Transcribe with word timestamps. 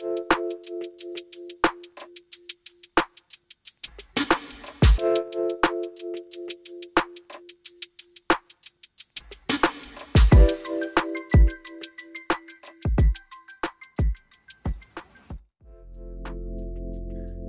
Le 0.00 0.04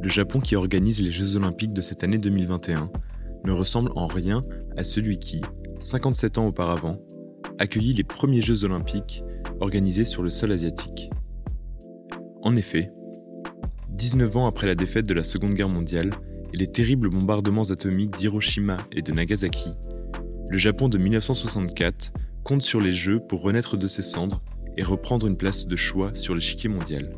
Japon 0.09 0.39
qui 0.39 0.55
organise 0.55 1.03
les 1.03 1.11
Jeux 1.11 1.35
olympiques 1.35 1.71
de 1.71 1.81
cette 1.81 2.03
année 2.03 2.17
2021 2.17 2.89
ne 3.45 3.51
ressemble 3.51 3.91
en 3.95 4.07
rien 4.07 4.41
à 4.75 4.83
celui 4.83 5.19
qui, 5.19 5.41
57 5.79 6.39
ans 6.39 6.47
auparavant, 6.47 6.97
accueillit 7.59 7.93
les 7.93 8.03
premiers 8.03 8.41
Jeux 8.41 8.63
olympiques 8.63 9.23
organisés 9.59 10.05
sur 10.05 10.23
le 10.23 10.31
sol 10.31 10.51
asiatique. 10.51 11.11
En 12.49 12.55
effet, 12.55 12.91
19 13.89 14.37
ans 14.37 14.47
après 14.47 14.65
la 14.65 14.73
défaite 14.73 15.05
de 15.05 15.13
la 15.13 15.23
Seconde 15.23 15.53
Guerre 15.53 15.69
mondiale 15.69 16.09
et 16.51 16.57
les 16.57 16.65
terribles 16.65 17.07
bombardements 17.07 17.69
atomiques 17.69 18.17
d'Hiroshima 18.17 18.79
et 18.91 19.03
de 19.03 19.11
Nagasaki, 19.11 19.69
le 20.49 20.57
Japon 20.57 20.89
de 20.89 20.97
1964 20.97 22.11
compte 22.43 22.63
sur 22.63 22.81
les 22.81 22.91
Jeux 22.91 23.19
pour 23.19 23.43
renaître 23.43 23.77
de 23.77 23.87
ses 23.87 24.01
cendres 24.01 24.41
et 24.77 24.81
reprendre 24.81 25.27
une 25.27 25.37
place 25.37 25.67
de 25.67 25.75
choix 25.75 26.09
sur 26.15 26.33
l'échiquier 26.33 26.69
mondial. 26.69 27.11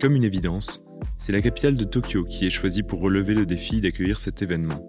Comme 0.00 0.16
une 0.16 0.24
évidence, 0.24 0.82
c'est 1.16 1.30
la 1.30 1.40
capitale 1.40 1.76
de 1.76 1.84
Tokyo 1.84 2.24
qui 2.24 2.48
est 2.48 2.50
choisie 2.50 2.82
pour 2.82 3.00
relever 3.00 3.34
le 3.34 3.46
défi 3.46 3.80
d'accueillir 3.80 4.18
cet 4.18 4.42
événement. 4.42 4.84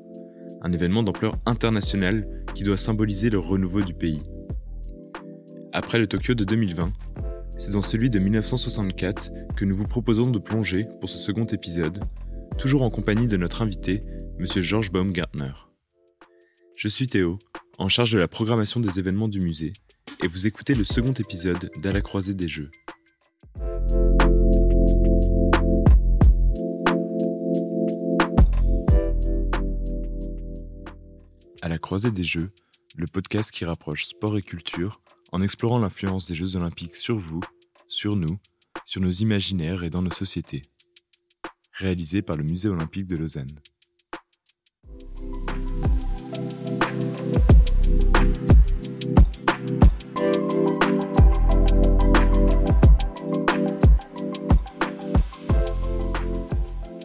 Un 0.63 0.71
événement 0.71 1.04
d'ampleur 1.04 1.38
internationale 1.45 2.27
qui 2.55 2.63
doit 2.63 2.77
symboliser 2.77 3.29
le 3.29 3.38
renouveau 3.38 3.84
du 3.84 3.93
pays. 3.93 4.23
Après 5.71 5.99
le 5.99 6.07
Tokyo 6.07 6.34
de 6.34 6.46
2020, 6.46 6.91
c'est 7.62 7.73
dans 7.73 7.84
celui 7.84 8.09
de 8.09 8.17
1964 8.17 9.29
que 9.55 9.65
nous 9.65 9.76
vous 9.76 9.87
proposons 9.87 10.31
de 10.31 10.40
plonger 10.40 10.87
pour 10.99 11.07
ce 11.07 11.20
second 11.20 11.45
épisode, 11.45 12.03
toujours 12.57 12.81
en 12.81 12.90
compagnie 12.90 13.27
de 13.27 13.37
notre 13.37 13.62
invité, 13.62 14.01
M. 14.40 14.45
Georges 14.63 14.91
Baumgartner. 14.91 15.51
Je 16.73 16.87
suis 16.87 17.05
Théo, 17.05 17.37
en 17.77 17.87
charge 17.87 18.13
de 18.13 18.18
la 18.18 18.27
programmation 18.27 18.79
des 18.79 18.98
événements 18.98 19.27
du 19.27 19.40
musée, 19.40 19.73
et 20.23 20.27
vous 20.27 20.48
écoutez 20.48 20.73
le 20.73 20.84
second 20.84 21.13
épisode 21.13 21.70
d'À 21.77 21.91
la 21.91 22.01
croisée 22.01 22.34
des 22.34 22.48
Jeux. 22.48 22.71
À 31.62 31.70
la 31.70 31.77
croisée 31.77 32.09
des 32.09 32.23
Jeux, 32.23 32.49
le 32.96 33.05
podcast 33.05 33.51
qui 33.51 33.65
rapproche 33.65 34.05
sport 34.05 34.35
et 34.35 34.41
culture 34.41 34.99
en 35.32 35.41
explorant 35.41 35.79
l'influence 35.79 36.27
des 36.27 36.35
Jeux 36.35 36.55
olympiques 36.55 36.96
sur 36.96 37.18
vous, 37.18 37.41
sur 37.87 38.15
nous, 38.15 38.37
sur 38.85 39.01
nos 39.01 39.12
imaginaires 39.12 39.84
et 39.84 39.90
dans 39.90 40.01
nos 40.01 40.12
sociétés. 40.12 40.63
Réalisé 41.71 42.21
par 42.21 42.35
le 42.35 42.43
Musée 42.43 42.70
olympique 42.70 43.07
de 43.07 43.15
Lausanne. 43.15 43.59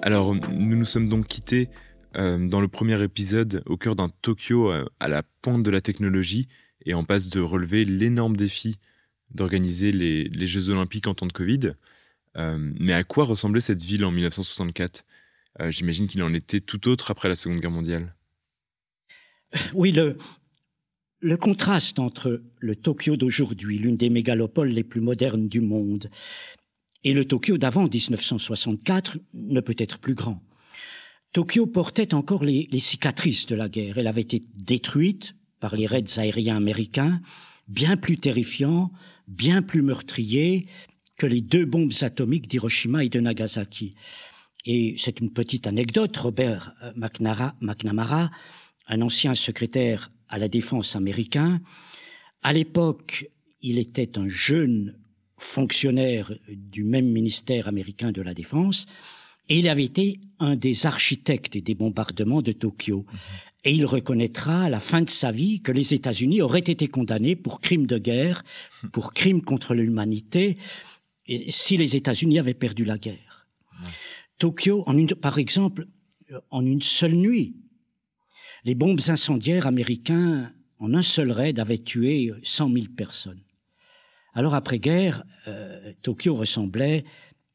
Alors, 0.02 0.34
nous 0.34 0.76
nous 0.76 0.84
sommes 0.84 1.08
donc 1.08 1.26
quittés 1.26 1.68
euh, 2.16 2.46
dans 2.46 2.60
le 2.60 2.68
premier 2.68 3.02
épisode 3.02 3.62
au 3.66 3.76
cœur 3.76 3.96
d'un 3.96 4.08
Tokyo 4.08 4.70
euh, 4.70 4.84
à 5.00 5.08
la 5.08 5.22
pointe 5.42 5.64
de 5.64 5.70
la 5.70 5.80
technologie 5.80 6.48
et 6.86 6.94
en 6.94 7.04
passe 7.04 7.28
de 7.28 7.40
relever 7.40 7.84
l'énorme 7.84 8.36
défi 8.36 8.78
d'organiser 9.32 9.92
les, 9.92 10.46
Jeux 10.46 10.70
olympiques 10.70 11.08
en 11.08 11.14
temps 11.14 11.26
de 11.26 11.32
Covid. 11.32 11.72
Euh, 12.36 12.56
mais 12.78 12.92
à 12.92 13.02
quoi 13.02 13.24
ressemblait 13.24 13.60
cette 13.60 13.82
ville 13.82 14.04
en 14.04 14.12
1964 14.12 15.04
J'imagine 15.70 16.06
qu'il 16.06 16.22
en 16.22 16.34
était 16.34 16.60
tout 16.60 16.86
autre 16.86 17.10
après 17.10 17.30
la 17.30 17.34
Seconde 17.34 17.60
Guerre 17.60 17.70
mondiale. 17.70 18.14
Oui, 19.74 19.90
le, 19.90 20.18
le 21.20 21.36
contraste 21.36 21.98
entre 21.98 22.42
le 22.58 22.76
Tokyo 22.76 23.16
d'aujourd'hui, 23.16 23.78
l'une 23.78 23.96
des 23.96 24.10
mégalopoles 24.10 24.68
les 24.68 24.84
plus 24.84 25.00
modernes 25.00 25.48
du 25.48 25.60
monde, 25.60 26.10
et 27.04 27.12
le 27.12 27.24
Tokyo 27.24 27.56
d'avant 27.58 27.84
1964 27.84 29.18
ne 29.34 29.60
peut 29.60 29.76
être 29.78 29.98
plus 29.98 30.14
grand. 30.14 30.42
Tokyo 31.32 31.66
portait 31.66 32.14
encore 32.14 32.44
les, 32.44 32.68
cicatrices 32.78 33.46
de 33.46 33.54
la 33.54 33.68
guerre. 33.68 33.98
Elle 33.98 34.06
avait 34.06 34.22
été 34.22 34.44
détruite 34.54 35.34
par 35.60 35.76
les 35.76 35.86
raids 35.86 36.18
aériens 36.18 36.56
américains, 36.56 37.20
bien 37.68 37.96
plus 37.96 38.18
terrifiants, 38.18 38.90
bien 39.28 39.62
plus 39.62 39.82
meurtriers 39.82 40.66
que 41.16 41.26
les 41.26 41.40
deux 41.40 41.64
bombes 41.64 41.92
atomiques 42.02 42.48
d'Hiroshima 42.48 43.04
et 43.04 43.08
de 43.08 43.20
Nagasaki. 43.20 43.94
Et 44.66 44.96
c'est 44.98 45.20
une 45.20 45.32
petite 45.32 45.66
anecdote, 45.66 46.16
Robert 46.16 46.74
euh, 46.82 46.92
McNamara, 47.60 48.30
un 48.88 49.00
ancien 49.00 49.34
secrétaire 49.34 50.10
à 50.28 50.38
la 50.38 50.48
défense 50.48 50.96
américain, 50.96 51.60
à 52.42 52.52
l'époque, 52.52 53.28
il 53.60 53.78
était 53.78 54.18
un 54.18 54.28
jeune 54.28 54.96
fonctionnaire 55.36 56.32
du 56.48 56.84
même 56.84 57.10
ministère 57.10 57.66
américain 57.66 58.12
de 58.12 58.22
la 58.22 58.34
Défense, 58.34 58.86
et 59.48 59.58
il 59.58 59.68
avait 59.68 59.84
été 59.84 60.20
un 60.38 60.56
des 60.56 60.86
architectes 60.86 61.56
des 61.58 61.74
bombardements 61.74 62.42
de 62.42 62.52
Tokyo. 62.52 63.04
Et 63.64 63.72
il 63.72 63.84
reconnaîtra 63.84 64.64
à 64.64 64.70
la 64.70 64.80
fin 64.80 65.02
de 65.02 65.10
sa 65.10 65.32
vie 65.32 65.60
que 65.60 65.72
les 65.72 65.92
États-Unis 65.94 66.40
auraient 66.40 66.60
été 66.60 66.86
condamnés 66.86 67.34
pour 67.34 67.60
crimes 67.60 67.86
de 67.86 67.98
guerre, 67.98 68.44
pour 68.92 69.12
crimes 69.12 69.42
contre 69.42 69.74
l'humanité, 69.74 70.56
si 71.48 71.76
les 71.76 71.96
États-Unis 71.96 72.38
avaient 72.38 72.54
perdu 72.54 72.84
la 72.84 72.98
guerre. 72.98 73.48
Tokyo, 74.38 74.84
en 74.86 74.96
une, 74.96 75.08
par 75.08 75.38
exemple, 75.38 75.86
en 76.50 76.64
une 76.64 76.82
seule 76.82 77.14
nuit, 77.14 77.56
les 78.64 78.74
bombes 78.74 79.00
incendiaires 79.08 79.66
américains, 79.66 80.52
en 80.78 80.94
un 80.94 81.02
seul 81.02 81.32
raid, 81.32 81.58
avaient 81.58 81.78
tué 81.78 82.32
100 82.42 82.72
000 82.72 82.86
personnes. 82.96 83.42
Alors 84.34 84.54
après-guerre, 84.54 85.24
euh, 85.48 85.92
Tokyo 86.02 86.34
ressemblait 86.34 87.04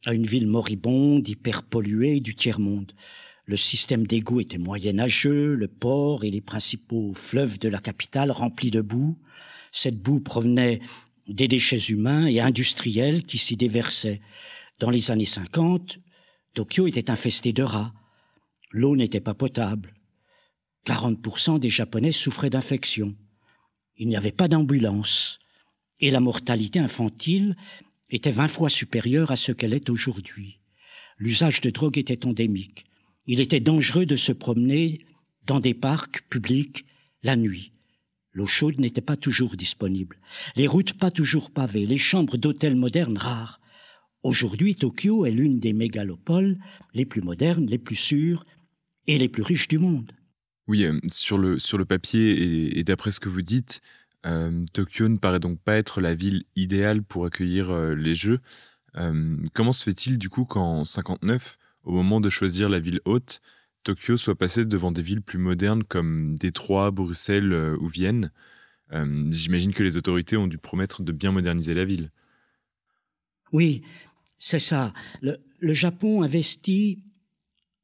à 0.06 0.14
une 0.14 0.26
ville 0.26 0.48
moribonde, 0.48 1.28
hyper 1.28 1.62
polluée 1.64 2.22
du 2.22 2.34
tiers-monde. 2.34 2.94
Le 3.46 3.57
système 3.57 4.06
d'égout 4.06 4.41
était 4.41 4.57
moyenâgeux, 4.57 5.56
le 5.56 5.68
port 5.68 6.24
et 6.24 6.31
les 6.31 6.41
principaux 6.41 7.13
fleuves 7.13 7.59
de 7.59 7.69
la 7.69 7.79
capitale 7.79 8.31
remplis 8.31 8.72
de 8.72 8.81
boue. 8.81 9.18
Cette 9.72 10.00
boue 10.00 10.19
provenait 10.19 10.79
des 11.28 11.47
déchets 11.47 11.91
humains 11.91 12.28
et 12.28 12.40
industriels 12.40 13.24
qui 13.24 13.38
s'y 13.38 13.57
déversaient. 13.57 14.22
Dans 14.79 14.90
les 14.90 15.12
années 15.12 15.25
50, 15.25 16.00
Tokyo 16.53 16.88
était 16.88 17.09
infesté 17.09 17.53
de 17.53 17.63
rats. 17.63 17.94
L'eau 18.72 18.96
n'était 18.96 19.22
pas 19.22 19.34
potable. 19.34 19.94
40% 20.85 21.59
des 21.59 21.69
Japonais 21.69 22.12
souffraient 22.12 22.50
d'infections. 22.50 23.16
Il 23.97 24.08
n'y 24.08 24.16
avait 24.16 24.31
pas 24.31 24.47
d'ambulance. 24.47 25.40
Et 26.00 26.09
la 26.09 26.19
mortalité 26.19 26.79
infantile 26.79 27.56
était 28.09 28.31
vingt 28.31 28.47
fois 28.47 28.69
supérieure 28.69 29.31
à 29.31 29.35
ce 29.35 29.52
qu'elle 29.52 29.73
est 29.73 29.90
aujourd'hui. 29.90 30.59
L'usage 31.18 31.62
de 31.62 31.69
drogue 31.69 31.97
était 31.97 32.25
endémique. 32.25 32.85
Il 33.28 33.40
était 33.40 33.59
dangereux 33.59 34.06
de 34.06 34.16
se 34.16 34.32
promener 34.32 35.06
dans 35.46 35.59
des 35.59 35.74
parcs 35.74 36.24
publics 36.30 36.86
la 37.24 37.36
nuit. 37.36 37.72
L'eau 38.34 38.48
chaude 38.48 38.80
n'était 38.80 39.02
pas 39.02 39.18
toujours 39.18 39.58
disponible, 39.58 40.18
les 40.56 40.68
routes 40.68 40.94
pas 40.94 41.12
toujours 41.12 41.52
pavées, 41.52 41.86
les 41.86 41.98
chambres 41.98 42.38
d'hôtels 42.38 42.78
modernes 42.78 43.18
rares. 43.18 43.59
Aujourd'hui, 44.24 44.76
Tokyo 44.76 45.26
est 45.26 45.32
l'une 45.32 45.59
des 45.59 45.74
mégalopoles 45.74 46.58
les 46.94 47.06
plus 47.06 47.22
modernes, 47.22 47.66
les 47.66 47.78
plus 47.78 47.96
sûres 47.96 48.46
et 49.08 49.18
les 49.18 49.28
plus 49.28 49.44
riches 49.44 49.68
du 49.68 49.80
monde. 49.80 50.12
Oui, 50.68 50.86
euh, 50.86 51.00
sur, 51.09 51.38
le, 51.38 51.59
sur 51.59 51.78
le 51.78 51.86
papier 51.86 52.78
et 52.78 52.84
d'après 52.84 53.12
ce 53.12 53.20
que 53.20 53.29
vous 53.29 53.41
dites, 53.41 53.82
euh, 54.26 54.64
Tokyo 54.73 55.09
ne 55.09 55.18
paraît 55.18 55.40
donc 55.40 55.59
pas 55.59 55.76
être 55.76 56.00
la 56.00 56.14
ville 56.14 56.44
idéale 56.56 57.03
pour 57.03 57.26
accueillir 57.26 57.72
euh, 57.72 57.96
les 57.96 58.16
Jeux. 58.16 58.40
Comment 59.53 59.72
se 59.72 59.85
fait-il 59.85 60.18
du 60.18 60.28
coup 60.28 60.44
qu'en 60.44 60.84
59, 60.84 61.58
au 61.84 61.92
moment 61.92 62.22
de 62.22 62.30
choisir 62.30 62.70
la 62.70 62.80
ville 62.80 63.02
haute, 63.06 63.42
Tokyo 63.84 64.18
soit 64.18 64.36
passé 64.36 64.66
devant 64.66 64.92
des 64.92 65.02
villes 65.02 65.22
plus 65.22 65.40
modernes 65.40 65.84
comme 65.84 66.36
Détroit, 66.38 66.92
Bruxelles 66.92 67.54
ou 67.80 67.88
Vienne 67.88 68.32
J'imagine 68.92 69.74
que 69.74 69.84
les 69.84 69.96
autorités 69.96 70.36
ont 70.36 70.48
dû 70.48 70.58
promettre 70.58 71.02
de 71.02 71.14
bien 71.14 71.32
moderniser 71.32 71.74
la 71.74 71.86
ville. 71.86 72.12
Oui, 73.54 73.84
c'est 74.38 74.60
ça. 74.60 74.94
Le, 75.22 75.38
le 75.60 75.74
Japon 75.74 76.24
investit 76.24 77.04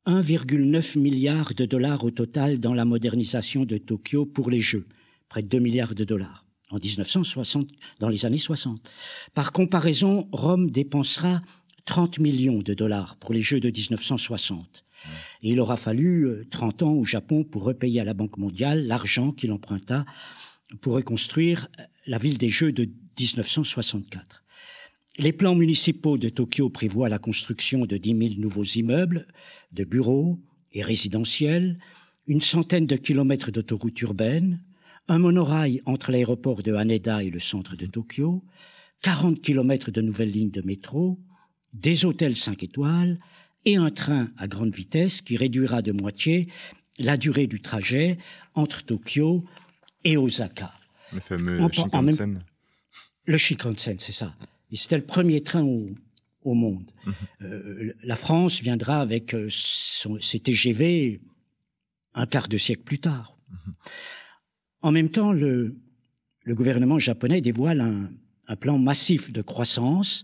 1,9 0.05 0.99
milliard 0.99 1.53
de 1.53 1.65
dollars 1.65 2.03
au 2.03 2.11
total 2.11 2.59
dans 2.59 2.73
la 2.73 2.85
modernisation 2.85 3.65
de 3.65 3.77
Tokyo 3.77 4.25
pour 4.25 4.49
les 4.49 4.61
Jeux 4.61 4.85
près 5.29 5.41
de 5.41 5.47
2 5.47 5.59
milliards 5.59 5.95
de 5.95 6.03
dollars 6.03 6.45
en 6.69 6.77
1960, 6.77 7.69
dans 7.99 8.09
les 8.09 8.25
années 8.25 8.37
60. 8.37 8.91
Par 9.33 9.51
comparaison, 9.51 10.27
Rome 10.31 10.69
dépensera 10.69 11.39
30 11.87 12.19
millions 12.19 12.61
de 12.61 12.73
dollars 12.73 13.15
pour 13.15 13.33
les 13.33 13.41
Jeux 13.41 13.59
de 13.59 13.69
1960. 13.69 14.85
Et 15.41 15.51
il 15.51 15.59
aura 15.59 15.77
fallu 15.77 16.45
30 16.51 16.81
euh, 16.81 16.85
ans 16.85 16.93
au 16.93 17.05
Japon 17.05 17.43
pour 17.43 17.63
repayer 17.63 18.01
à 18.01 18.03
la 18.03 18.13
Banque 18.13 18.37
mondiale 18.37 18.85
l'argent 18.85 19.31
qu'il 19.31 19.51
emprunta 19.51 20.05
pour 20.81 20.93
reconstruire 20.93 21.69
euh, 21.79 21.83
la 22.05 22.17
ville 22.17 22.37
des 22.37 22.49
Jeux 22.49 22.73
de 22.73 22.89
1964. 23.19 24.43
Les 25.17 25.31
plans 25.31 25.55
municipaux 25.55 26.17
de 26.17 26.29
Tokyo 26.29 26.69
prévoient 26.69 27.09
la 27.09 27.19
construction 27.19 27.85
de 27.85 27.97
10 27.97 28.29
000 28.35 28.41
nouveaux 28.41 28.63
immeubles, 28.63 29.25
de 29.71 29.83
bureaux 29.83 30.39
et 30.73 30.83
résidentiels, 30.83 31.79
une 32.27 32.41
centaine 32.41 32.85
de 32.85 32.97
kilomètres 32.97 33.49
d'autoroutes 33.49 34.01
urbaines, 34.01 34.61
un 35.07 35.19
monorail 35.19 35.81
entre 35.85 36.11
l'aéroport 36.11 36.61
de 36.61 36.73
Haneda 36.73 37.23
et 37.23 37.29
le 37.29 37.39
centre 37.39 37.77
de 37.77 37.85
Tokyo, 37.85 38.43
40 39.03 39.41
kilomètres 39.41 39.89
de 39.89 40.01
nouvelles 40.01 40.31
lignes 40.31 40.51
de 40.51 40.61
métro, 40.61 41.17
des 41.73 42.05
hôtels 42.05 42.35
5 42.35 42.63
étoiles 42.63 43.19
et 43.65 43.75
un 43.75 43.89
train 43.89 44.29
à 44.37 44.47
grande 44.47 44.73
vitesse 44.73 45.21
qui 45.21 45.37
réduira 45.37 45.81
de 45.81 45.91
moitié 45.91 46.47
la 46.97 47.17
durée 47.17 47.47
du 47.47 47.61
trajet 47.61 48.17
entre 48.55 48.83
Tokyo 48.83 49.45
et 50.03 50.17
Osaka. 50.17 50.73
Le 51.13 51.19
fameux 51.19 51.59
Shinkansen. 51.71 52.43
Le 53.25 53.37
Shinkansen, 53.37 53.99
c'est 53.99 54.11
ça. 54.11 54.35
Et 54.71 54.75
c'était 54.75 54.97
le 54.97 55.05
premier 55.05 55.41
train 55.41 55.63
au, 55.63 56.53
monde. 56.53 56.89
Mhm. 57.05 57.13
Euh, 57.41 57.93
la 58.03 58.15
France 58.15 58.61
viendra 58.61 59.01
avec 59.01 59.33
euh, 59.33 59.49
ses 59.49 60.39
TGV 60.39 61.19
un 62.13 62.25
quart 62.25 62.47
de 62.47 62.57
siècle 62.57 62.83
plus 62.83 62.99
tard. 62.99 63.37
Mhm. 63.49 63.73
En 64.83 64.91
même 64.93 65.09
temps, 65.09 65.33
le, 65.33 65.75
le 66.43 66.55
gouvernement 66.55 66.99
japonais 66.99 67.41
dévoile 67.41 67.81
un, 67.81 68.09
un 68.47 68.55
plan 68.55 68.77
massif 68.77 69.31
de 69.31 69.41
croissance 69.41 70.23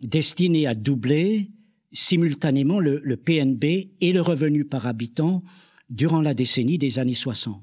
destiné 0.00 0.66
à 0.66 0.74
doubler 0.74 1.50
simultanément 1.92 2.80
le, 2.80 3.16
PNB 3.16 3.64
et 4.00 4.12
le 4.12 4.20
revenu 4.20 4.64
par 4.64 4.86
habitant 4.86 5.42
durant 5.90 6.20
la 6.20 6.34
décennie 6.34 6.78
des 6.78 6.98
années 6.98 7.14
60. 7.14 7.62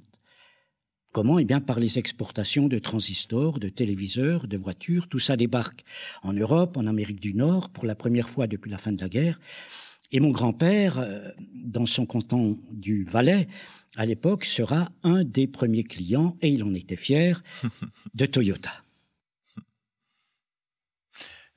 Comment 1.12 1.40
Eh 1.40 1.46
bien 1.46 1.62
par 1.62 1.80
les 1.80 1.98
exportations 1.98 2.68
de 2.68 2.78
transistors, 2.78 3.60
de 3.60 3.70
téléviseurs, 3.70 4.48
de 4.48 4.58
voitures, 4.58 5.08
tout 5.08 5.20
ça 5.20 5.38
débarque 5.38 5.86
en 6.24 6.34
Europe, 6.34 6.76
en 6.76 6.88
Amérique 6.88 7.22
du 7.22 7.34
Nord, 7.34 7.70
pour 7.70 7.86
la 7.86 7.96
première 7.96 8.28
fois 8.28 8.48
depuis 8.48 8.70
la 8.70 8.78
fin 8.78 8.92
de 8.92 9.02
la 9.02 9.08
guerre. 9.08 9.40
Et 10.12 10.20
mon 10.20 10.32
grand-père, 10.32 11.00
euh, 11.00 11.30
dans 11.54 11.86
son 11.86 12.06
canton 12.06 12.58
du 12.72 13.06
Valais, 13.06 13.48
à 13.96 14.06
l'époque, 14.06 14.44
sera 14.44 14.90
un 15.04 15.24
des 15.24 15.48
premiers 15.48 15.84
clients, 15.84 16.38
et 16.42 16.50
il 16.50 16.64
en 16.64 16.74
était 16.74 16.96
fier, 16.96 17.44
de 18.14 18.26
Toyota. 18.26 18.85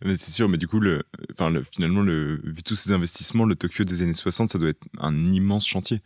C'est 0.02 0.30
sûr, 0.30 0.48
mais 0.48 0.58
du 0.58 0.68
coup, 0.68 0.78
le, 0.78 1.02
enfin, 1.32 1.50
le, 1.50 1.64
finalement, 1.64 2.02
le, 2.02 2.40
vu 2.44 2.62
tous 2.62 2.76
ces 2.76 2.92
investissements, 2.92 3.44
le 3.44 3.56
Tokyo 3.56 3.84
des 3.84 4.02
années 4.02 4.12
60, 4.12 4.50
ça 4.50 4.58
doit 4.58 4.68
être 4.68 4.86
un 4.98 5.30
immense 5.30 5.66
chantier. 5.66 6.00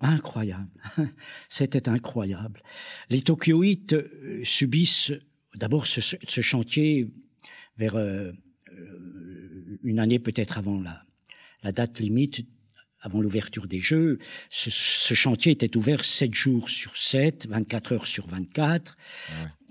Incroyable. 0.00 0.70
C'était 1.48 1.88
incroyable. 1.88 2.62
Les 3.10 3.20
Tokyoïtes 3.20 3.92
euh, 3.92 4.40
subissent 4.42 5.12
d'abord 5.54 5.86
ce, 5.86 6.00
ce, 6.00 6.40
chantier 6.40 7.10
vers 7.76 7.96
euh, 7.96 8.32
euh, 8.72 9.78
une 9.82 9.98
année 9.98 10.18
peut-être 10.18 10.56
avant 10.56 10.80
la, 10.80 11.04
la 11.62 11.72
date 11.72 12.00
limite 12.00 12.46
avant 13.02 13.20
l'ouverture 13.20 13.66
des 13.66 13.80
Jeux, 13.80 14.18
ce, 14.50 14.70
ce, 14.70 15.14
chantier 15.14 15.52
était 15.52 15.76
ouvert 15.76 16.04
7 16.04 16.34
jours 16.34 16.68
sur 16.68 16.96
7, 16.96 17.46
24 17.48 17.92
heures 17.92 18.06
sur 18.06 18.26
24. 18.26 18.96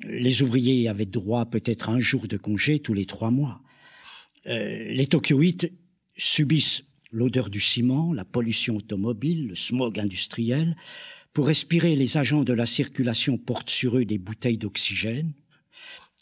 Ouais. 0.03 0.19
Les 0.19 0.41
ouvriers 0.41 0.87
avaient 0.87 1.05
droit 1.05 1.45
peut-être 1.45 1.89
à 1.89 1.93
un 1.93 1.99
jour 1.99 2.27
de 2.27 2.37
congé 2.37 2.79
tous 2.79 2.93
les 2.93 3.05
trois 3.05 3.31
mois. 3.31 3.61
Euh, 4.47 4.91
les 4.91 5.07
Tokyoïtes 5.07 5.71
subissent 6.17 6.83
l'odeur 7.11 7.49
du 7.49 7.59
ciment, 7.59 8.13
la 8.13 8.25
pollution 8.25 8.77
automobile, 8.77 9.47
le 9.47 9.55
smog 9.55 9.99
industriel. 9.99 10.75
Pour 11.33 11.47
respirer, 11.47 11.95
les 11.95 12.17
agents 12.17 12.43
de 12.43 12.53
la 12.53 12.65
circulation 12.65 13.37
portent 13.37 13.69
sur 13.69 13.97
eux 13.97 14.05
des 14.05 14.17
bouteilles 14.17 14.57
d'oxygène. 14.57 15.33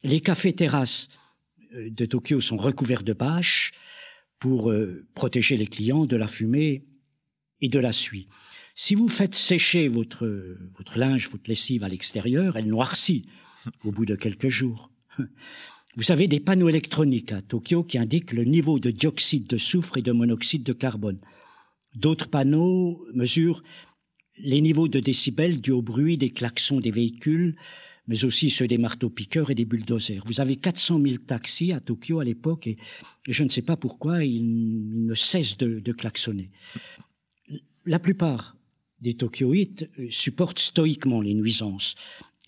Les 0.03 0.19
cafés-terrasses 0.19 1.09
euh, 1.73 1.89
de 1.89 2.05
Tokyo 2.05 2.41
sont 2.41 2.57
recouverts 2.57 3.03
de 3.03 3.13
bâches 3.13 3.71
pour 4.39 4.71
euh, 4.71 5.05
protéger 5.13 5.57
les 5.57 5.67
clients 5.67 6.05
de 6.05 6.15
la 6.15 6.27
fumée 6.27 6.85
et 7.61 7.69
de 7.69 7.79
la 7.79 7.91
suie. 7.91 8.27
Si 8.75 8.93
vous 8.93 9.07
faites 9.07 9.35
sécher 9.35 9.87
votre, 9.87 10.27
votre 10.77 10.99
linge, 10.99 11.29
votre 11.29 11.49
lessive 11.49 11.83
à 11.83 11.89
l'extérieur, 11.89 12.57
elle 12.57 12.67
noircit 12.67 13.25
au 13.83 13.91
bout 13.91 14.05
de 14.05 14.15
quelques 14.15 14.49
jours. 14.49 14.91
Vous 15.95 16.11
avez 16.11 16.27
des 16.27 16.39
panneaux 16.39 16.69
électroniques 16.69 17.31
à 17.31 17.41
Tokyo 17.41 17.83
qui 17.83 17.97
indiquent 17.97 18.33
le 18.33 18.43
niveau 18.43 18.77
de 18.77 18.91
dioxyde 18.91 19.47
de 19.47 19.57
soufre 19.57 19.97
et 19.97 20.03
de 20.03 20.11
monoxyde 20.11 20.61
de 20.61 20.73
carbone. 20.73 21.19
D'autres 21.95 22.29
panneaux 22.29 23.03
mesurent 23.15 23.63
les 24.37 24.61
niveaux 24.61 24.87
de 24.87 24.99
décibels 24.99 25.59
dus 25.59 25.71
au 25.71 25.81
bruit 25.81 26.17
des 26.17 26.29
klaxons 26.29 26.79
des 26.79 26.91
véhicules, 26.91 27.55
mais 28.07 28.23
aussi 28.25 28.51
ceux 28.51 28.67
des 28.67 28.77
marteaux-piqueurs 28.77 29.49
et 29.49 29.55
des 29.55 29.65
bulldozers. 29.65 30.21
Vous 30.25 30.39
avez 30.39 30.55
400 30.55 31.01
000 31.01 31.15
taxis 31.25 31.73
à 31.73 31.79
Tokyo 31.79 32.19
à 32.19 32.23
l'époque 32.23 32.67
et, 32.67 32.77
je 33.27 33.43
ne 33.43 33.49
sais 33.49 33.63
pas 33.63 33.75
pourquoi 33.75 34.23
ils 34.23 35.05
ne 35.05 35.13
cessent 35.15 35.57
de, 35.57 35.79
de 35.79 35.91
klaxonner. 35.91 36.51
La 37.87 37.99
plupart 37.99 38.57
des 38.99 39.13
Tokyoïtes 39.13 39.89
euh, 39.97 40.07
supportent 40.09 40.59
stoïquement 40.59 41.21
les 41.21 41.33
nuisances. 41.33 41.95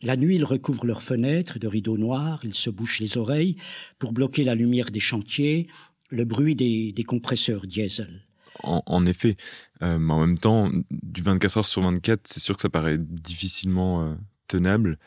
La 0.01 0.17
nuit, 0.17 0.35
ils 0.35 0.43
recouvrent 0.43 0.85
leurs 0.85 1.01
fenêtres 1.01 1.59
de 1.59 1.67
rideaux 1.67 1.97
noirs, 1.97 2.41
ils 2.43 2.53
se 2.53 2.69
bouchent 2.69 2.99
les 2.99 3.17
oreilles 3.17 3.55
pour 3.99 4.11
bloquer 4.11 4.43
la 4.43 4.53
lumière 4.53 4.91
des 4.91 4.99
chantiers, 4.99 5.67
le 6.09 6.25
bruit 6.25 6.55
des, 6.57 7.03
compresseurs 7.07 7.65
diesel. 7.67 8.25
En, 8.63 9.05
effet, 9.05 9.35
euh, 9.81 9.97
mais 9.97 10.11
en 10.11 10.19
même 10.19 10.37
temps, 10.37 10.69
du 10.91 11.21
24 11.21 11.59
heures 11.59 11.65
sur 11.65 11.83
24, 11.83 12.27
c'est 12.27 12.41
sûr 12.41 12.57
que 12.57 12.61
ça 12.61 12.69
paraît 12.69 12.97
difficilement 12.97 14.03
euh, 14.03 14.15
tenable 14.47 14.99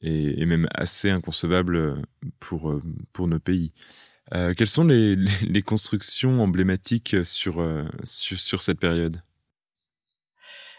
et, 0.00 0.46
même 0.46 0.68
assez 0.72 1.10
inconcevable 1.10 2.04
pour, 2.38 2.80
pour 3.12 3.26
nos 3.26 3.40
pays. 3.40 3.72
Quelles 4.30 4.68
sont 4.68 4.84
les, 4.84 5.62
constructions 5.62 6.40
emblématiques 6.40 7.16
sur, 7.24 7.62
sur 8.04 8.62
cette 8.62 8.78
période? 8.78 9.20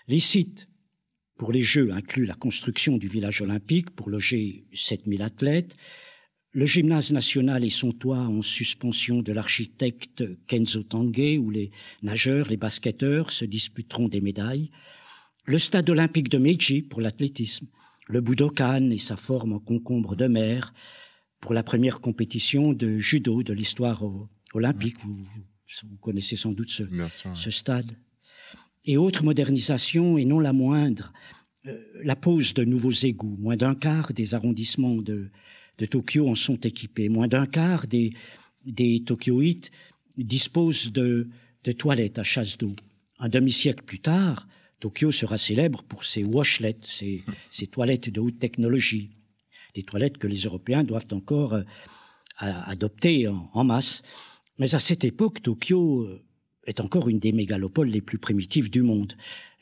Les 0.08 0.20
sites 0.20 0.68
pour 1.38 1.52
les 1.52 1.62
Jeux 1.62 1.92
incluent 1.92 2.26
la 2.26 2.36
construction 2.36 2.98
du 2.98 3.08
village 3.08 3.42
olympique 3.42 3.90
pour 3.92 4.10
loger 4.10 4.66
7000 4.74 5.22
athlètes, 5.22 5.76
le 6.54 6.66
gymnase 6.66 7.12
national 7.12 7.64
et 7.64 7.70
son 7.70 7.92
toit 7.92 8.20
en 8.20 8.44
suspension 8.44 9.24
de 9.24 9.34
l'architecte 9.34 10.24
Kenzo 10.46 10.84
Tange 10.84 11.40
où 11.40 11.50
les 11.50 11.72
nageurs, 12.04 12.48
les 12.50 12.58
basketteurs 12.58 13.32
se 13.32 13.46
disputeront 13.46 14.08
des 14.08 14.22
médailles, 14.22 14.70
le 15.46 15.58
stade 15.58 15.90
olympique 15.90 16.30
de 16.30 16.38
Meiji 16.38 16.84
pour 16.84 17.02
l'athlétisme, 17.02 17.68
le 18.08 18.22
Budokan 18.22 18.92
et 18.92 19.00
sa 19.00 19.16
forme 19.16 19.54
en 19.54 19.60
concombre 19.60 20.16
de 20.16 20.28
mer 20.28 20.74
pour 21.40 21.54
la 21.54 21.64
première 21.64 22.00
compétition 22.02 22.72
de 22.72 22.98
judo 23.00 23.42
de 23.42 23.52
l'histoire 23.52 24.04
olympique. 24.54 25.00
Vous, 25.04 25.18
vous, 25.18 25.98
connaissez 25.98 26.36
sans 26.36 26.52
doute 26.52 26.70
ce, 26.70 26.84
ce 27.34 27.50
stade 27.50 27.98
et 28.86 28.98
autres 28.98 29.24
modernisations, 29.24 30.18
et 30.18 30.26
non 30.26 30.40
la 30.40 30.54
moindre, 30.54 31.14
euh, 31.66 31.78
la 32.04 32.16
pose 32.16 32.54
de 32.54 32.64
nouveaux 32.66 32.92
égouts. 32.92 33.38
Moins 33.40 33.58
d'un 33.58 33.76
quart 33.76 34.14
des 34.14 34.34
arrondissements 34.34 35.02
de, 35.02 35.30
de 35.78 35.86
Tokyo 35.86 36.28
en 36.28 36.36
sont 36.36 36.60
équipés. 36.60 37.10
Moins 37.10 37.28
d'un 37.28 37.46
quart 37.46 37.88
des, 37.88 38.14
des 38.66 39.04
Tokyoïtes 39.04 39.72
disposent 40.18 40.92
de, 40.92 41.30
de 41.64 41.72
toilettes 41.72 42.20
à 42.20 42.24
chasse 42.24 42.58
d'eau. 42.58 42.76
Un 43.20 43.30
demi-siècle 43.30 43.84
plus 43.84 44.00
tard, 44.00 44.48
Tokyo 44.80 45.12
sera 45.12 45.38
célèbre 45.38 45.84
pour 45.84 46.04
ses 46.04 46.26
washlets, 46.26 46.78
ses, 46.82 47.24
ses 47.50 47.68
toilettes 47.68 48.10
de 48.10 48.20
haute 48.20 48.40
technologie. 48.40 49.12
Des 49.76 49.84
toilettes 49.84 50.18
que 50.18 50.28
les 50.28 50.42
Européens 50.42 50.84
doivent 50.84 51.08
encore 51.14 51.54
euh, 51.54 51.64
adopter 52.40 53.28
en, 53.28 53.50
en 53.54 53.64
masse. 53.64 54.02
Mais 54.60 54.76
à 54.76 54.80
cette 54.80 55.06
époque, 55.06 55.42
Tokyo 55.42 56.02
euh, 56.02 56.22
est 56.66 56.80
encore 56.80 57.10
une 57.10 57.20
des 57.20 57.32
mégalopoles 57.32 57.90
les 57.90 58.02
plus 58.02 58.18
primitives 58.18 58.70
du 58.70 58.82
monde. 58.82 59.14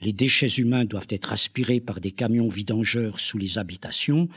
Les 0.02 0.14
déchets 0.14 0.48
humains 0.48 0.86
doivent 0.86 1.08
être 1.10 1.32
aspirés 1.32 1.80
par 1.80 2.02
des 2.02 2.12
camions 2.12 2.48
vidangeurs 2.48 3.20
sous 3.20 3.38
les 3.38 3.58
habitations 3.58 4.30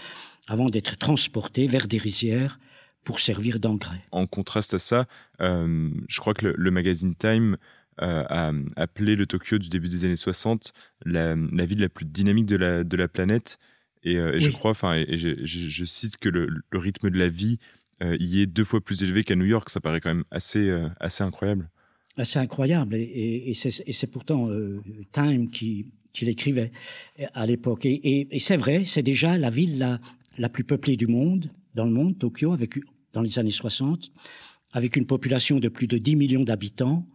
avant 0.46 0.68
d'être 0.68 0.98
transportés 0.98 1.66
vers 1.66 1.88
des 1.88 1.98
rizières 1.98 2.58
pour 3.02 3.20
servir 3.20 3.60
d'engrais. 3.60 4.02
En 4.10 4.26
contraste 4.26 4.74
à 4.74 4.78
ça, 4.78 5.06
euh, 5.40 5.90
je 6.08 6.20
crois 6.20 6.34
que 6.34 6.46
le, 6.46 6.54
le 6.56 6.70
magazine 6.70 7.14
Time 7.14 7.56
euh, 8.02 8.24
a 8.28 8.52
appelé 8.76 9.14
le 9.14 9.26
Tokyo 9.26 9.58
du 9.58 9.68
début 9.68 9.88
des 9.88 10.04
années 10.04 10.16
60 10.16 10.72
la, 11.04 11.36
la 11.36 11.66
ville 11.66 11.80
la 11.80 11.88
plus 11.88 12.06
dynamique 12.06 12.46
de 12.46 12.56
la, 12.56 12.84
de 12.84 12.96
la 12.96 13.08
planète. 13.08 13.58
Et, 14.02 14.16
euh, 14.16 14.32
et 14.32 14.36
oui. 14.36 14.40
je 14.40 14.50
crois, 14.50 14.72
enfin, 14.72 14.96
et, 14.96 15.06
et 15.08 15.18
je, 15.18 15.44
je, 15.44 15.68
je, 15.68 15.84
cite 15.84 16.16
que 16.18 16.28
le, 16.28 16.46
le, 16.46 16.78
rythme 16.78 17.08
de 17.08 17.18
la 17.18 17.28
vie 17.28 17.58
y 18.02 18.42
est 18.42 18.46
deux 18.46 18.64
fois 18.64 18.82
plus 18.82 19.02
élevé 19.02 19.24
qu'à 19.24 19.34
New 19.34 19.46
York. 19.46 19.70
Ça 19.70 19.80
paraît 19.80 20.00
quand 20.00 20.10
même 20.10 20.24
assez, 20.30 20.70
assez 21.00 21.24
incroyable. 21.24 21.70
C'est 22.22 22.38
incroyable, 22.38 22.94
et, 22.94 23.02
et, 23.02 23.50
et 23.50 23.92
c'est 23.92 24.06
pourtant 24.06 24.48
euh, 24.48 24.80
Time 25.10 25.50
qui, 25.50 25.86
qui 26.12 26.24
l'écrivait 26.24 26.70
à 27.34 27.44
l'époque. 27.44 27.84
Et, 27.86 28.28
c'est 28.38 28.56
vrai, 28.56 28.84
c'est 28.84 29.02
déjà 29.02 29.36
la 29.36 29.50
ville 29.50 29.78
la, 29.78 30.00
la 30.38 30.48
plus 30.48 30.64
peuplée 30.64 30.96
du 30.96 31.06
monde, 31.06 31.50
dans 31.74 31.84
le 31.84 31.90
monde, 31.90 32.18
Tokyo, 32.18 32.52
avec, 32.52 32.78
dans 33.12 33.20
les 33.20 33.38
années 33.38 33.50
60, 33.50 34.12
avec 34.72 34.96
une 34.96 35.06
population 35.06 35.58
de 35.58 35.68
plus 35.68 35.88
de 35.88 35.98
10 35.98 36.16
millions 36.16 36.44
d'habitants. 36.44 37.06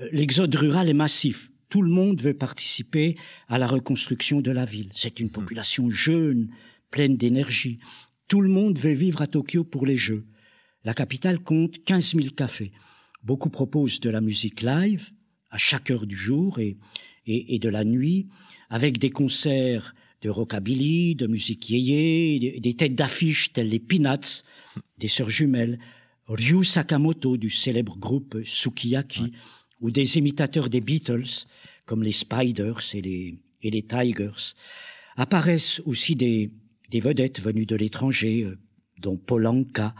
Euh, 0.00 0.08
l'exode 0.12 0.54
rural 0.54 0.88
est 0.88 0.94
massif. 0.94 1.50
Tout 1.68 1.82
le 1.82 1.90
monde 1.90 2.20
veut 2.20 2.34
participer 2.34 3.16
à 3.48 3.58
la 3.58 3.66
reconstruction 3.66 4.40
de 4.40 4.52
la 4.52 4.64
ville. 4.64 4.90
C'est 4.92 5.18
une 5.18 5.30
population 5.30 5.90
jeune, 5.90 6.50
pleine 6.90 7.16
d'énergie. 7.16 7.80
Tout 8.28 8.40
le 8.40 8.48
monde 8.48 8.78
veut 8.78 8.92
vivre 8.92 9.22
à 9.22 9.26
Tokyo 9.26 9.64
pour 9.64 9.86
les 9.86 9.96
Jeux. 9.96 10.24
La 10.84 10.94
capitale 10.94 11.40
compte 11.40 11.82
15 11.84 12.14
000 12.14 12.28
cafés. 12.36 12.70
Beaucoup 13.24 13.50
proposent 13.50 14.00
de 14.00 14.10
la 14.10 14.20
musique 14.20 14.60
live 14.60 15.10
à 15.50 15.58
chaque 15.58 15.90
heure 15.90 16.06
du 16.06 16.16
jour 16.16 16.58
et, 16.58 16.76
et, 17.26 17.58
de 17.58 17.68
la 17.68 17.84
nuit, 17.84 18.28
avec 18.68 18.98
des 18.98 19.10
concerts 19.10 19.94
de 20.20 20.28
rockabilly, 20.28 21.14
de 21.14 21.26
musique 21.26 21.70
yéyé, 21.70 22.60
des 22.60 22.74
têtes 22.74 22.94
d'affiches 22.94 23.52
telles 23.52 23.68
les 23.68 23.78
Peanuts, 23.78 24.42
des 24.98 25.08
sœurs 25.08 25.30
jumelles, 25.30 25.78
Ryu 26.26 26.64
Sakamoto 26.64 27.36
du 27.36 27.50
célèbre 27.50 27.96
groupe 27.98 28.38
Sukiyaki, 28.44 29.32
ou 29.80 29.90
des 29.90 30.18
imitateurs 30.18 30.70
des 30.70 30.80
Beatles, 30.80 31.46
comme 31.86 32.02
les 32.02 32.12
Spiders 32.12 32.80
et 32.94 33.02
les, 33.02 33.34
et 33.62 33.70
les 33.70 33.82
Tigers. 33.82 34.54
Apparaissent 35.16 35.80
aussi 35.84 36.16
des, 36.16 36.50
des 36.90 37.00
vedettes 37.00 37.40
venues 37.40 37.66
de 37.66 37.76
l'étranger, 37.76 38.44
euh, 38.44 38.58
dont 38.98 39.16
Polanka. 39.16 39.94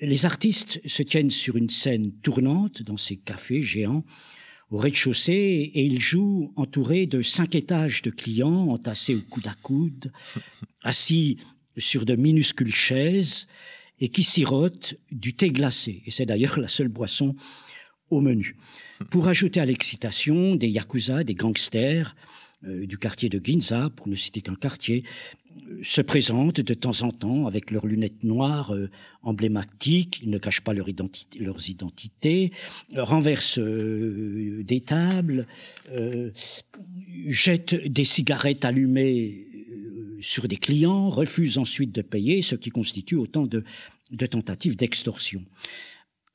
Les 0.00 0.26
artistes 0.26 0.80
se 0.86 1.02
tiennent 1.02 1.30
sur 1.30 1.56
une 1.56 1.70
scène 1.70 2.12
tournante 2.22 2.82
dans 2.82 2.96
ces 2.96 3.16
cafés 3.16 3.60
géants 3.60 4.04
au 4.70 4.78
rez-de-chaussée 4.78 5.70
et 5.74 5.84
ils 5.84 6.00
jouent 6.00 6.52
entourés 6.56 7.06
de 7.06 7.20
cinq 7.20 7.54
étages 7.54 8.00
de 8.02 8.10
clients 8.10 8.68
entassés 8.68 9.14
au 9.14 9.20
coude 9.20 9.46
à 9.46 9.54
coude, 9.54 10.12
assis 10.82 11.36
sur 11.76 12.04
de 12.04 12.16
minuscules 12.16 12.74
chaises 12.74 13.48
et 14.00 14.08
qui 14.08 14.24
sirotent 14.24 14.94
du 15.10 15.34
thé 15.34 15.50
glacé. 15.50 16.02
Et 16.06 16.10
c'est 16.10 16.26
d'ailleurs 16.26 16.58
la 16.58 16.68
seule 16.68 16.88
boisson 16.88 17.36
au 18.10 18.20
menu. 18.20 18.56
Pour 19.10 19.28
ajouter 19.28 19.60
à 19.60 19.64
l'excitation, 19.64 20.54
des 20.54 20.68
yakuza, 20.68 21.24
des 21.24 21.34
gangsters 21.34 22.14
euh, 22.64 22.86
du 22.86 22.98
quartier 22.98 23.28
de 23.28 23.40
Ginza, 23.42 23.90
pour 23.90 24.08
ne 24.08 24.14
citer 24.14 24.40
qu'un 24.40 24.54
quartier, 24.54 25.04
se 25.82 26.00
présentent 26.00 26.60
de 26.60 26.74
temps 26.74 27.02
en 27.02 27.10
temps 27.10 27.46
avec 27.46 27.70
leurs 27.70 27.86
lunettes 27.86 28.24
noires 28.24 28.74
euh, 28.74 28.90
emblématiques, 29.22 30.20
ils 30.22 30.30
ne 30.30 30.38
cachent 30.38 30.60
pas 30.60 30.72
leur 30.72 30.88
identité, 30.88 31.38
leurs 31.38 31.68
identités, 31.70 32.52
renversent 32.96 33.58
des 33.58 34.80
tables, 34.80 35.46
jettent 37.26 37.74
des 37.86 38.04
cigarettes 38.04 38.64
allumées 38.64 39.46
sur 40.20 40.48
des 40.48 40.56
clients, 40.56 41.08
refusent 41.08 41.58
ensuite 41.58 41.92
de 41.92 42.02
payer, 42.02 42.42
ce 42.42 42.54
qui 42.54 42.70
constitue 42.70 43.16
autant 43.16 43.46
de, 43.46 43.64
de 44.10 44.26
tentatives 44.26 44.76
d'extorsion. 44.76 45.44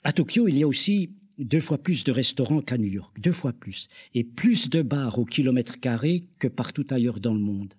À 0.04 0.14
Tokyo, 0.14 0.48
il 0.48 0.58
y 0.58 0.64
a 0.64 0.68
aussi 0.68 1.12
deux 1.38 1.60
fois 1.60 1.78
plus 1.78 2.04
de 2.04 2.12
restaurants 2.12 2.62
qu'à 2.62 2.78
New 2.78 2.88
York, 2.88 3.20
deux 3.20 3.32
fois 3.32 3.54
plus, 3.54 3.88
et 4.14 4.24
plus 4.24 4.70
de 4.70 4.82
bars 4.82 5.20
au 5.20 5.26
kilomètre 5.26 5.80
carré 5.80 6.28
que 6.40 6.48
partout 6.48 6.86
ailleurs 6.90 7.20
dans 7.20 7.34
le 7.34 7.40
monde. 7.40 7.74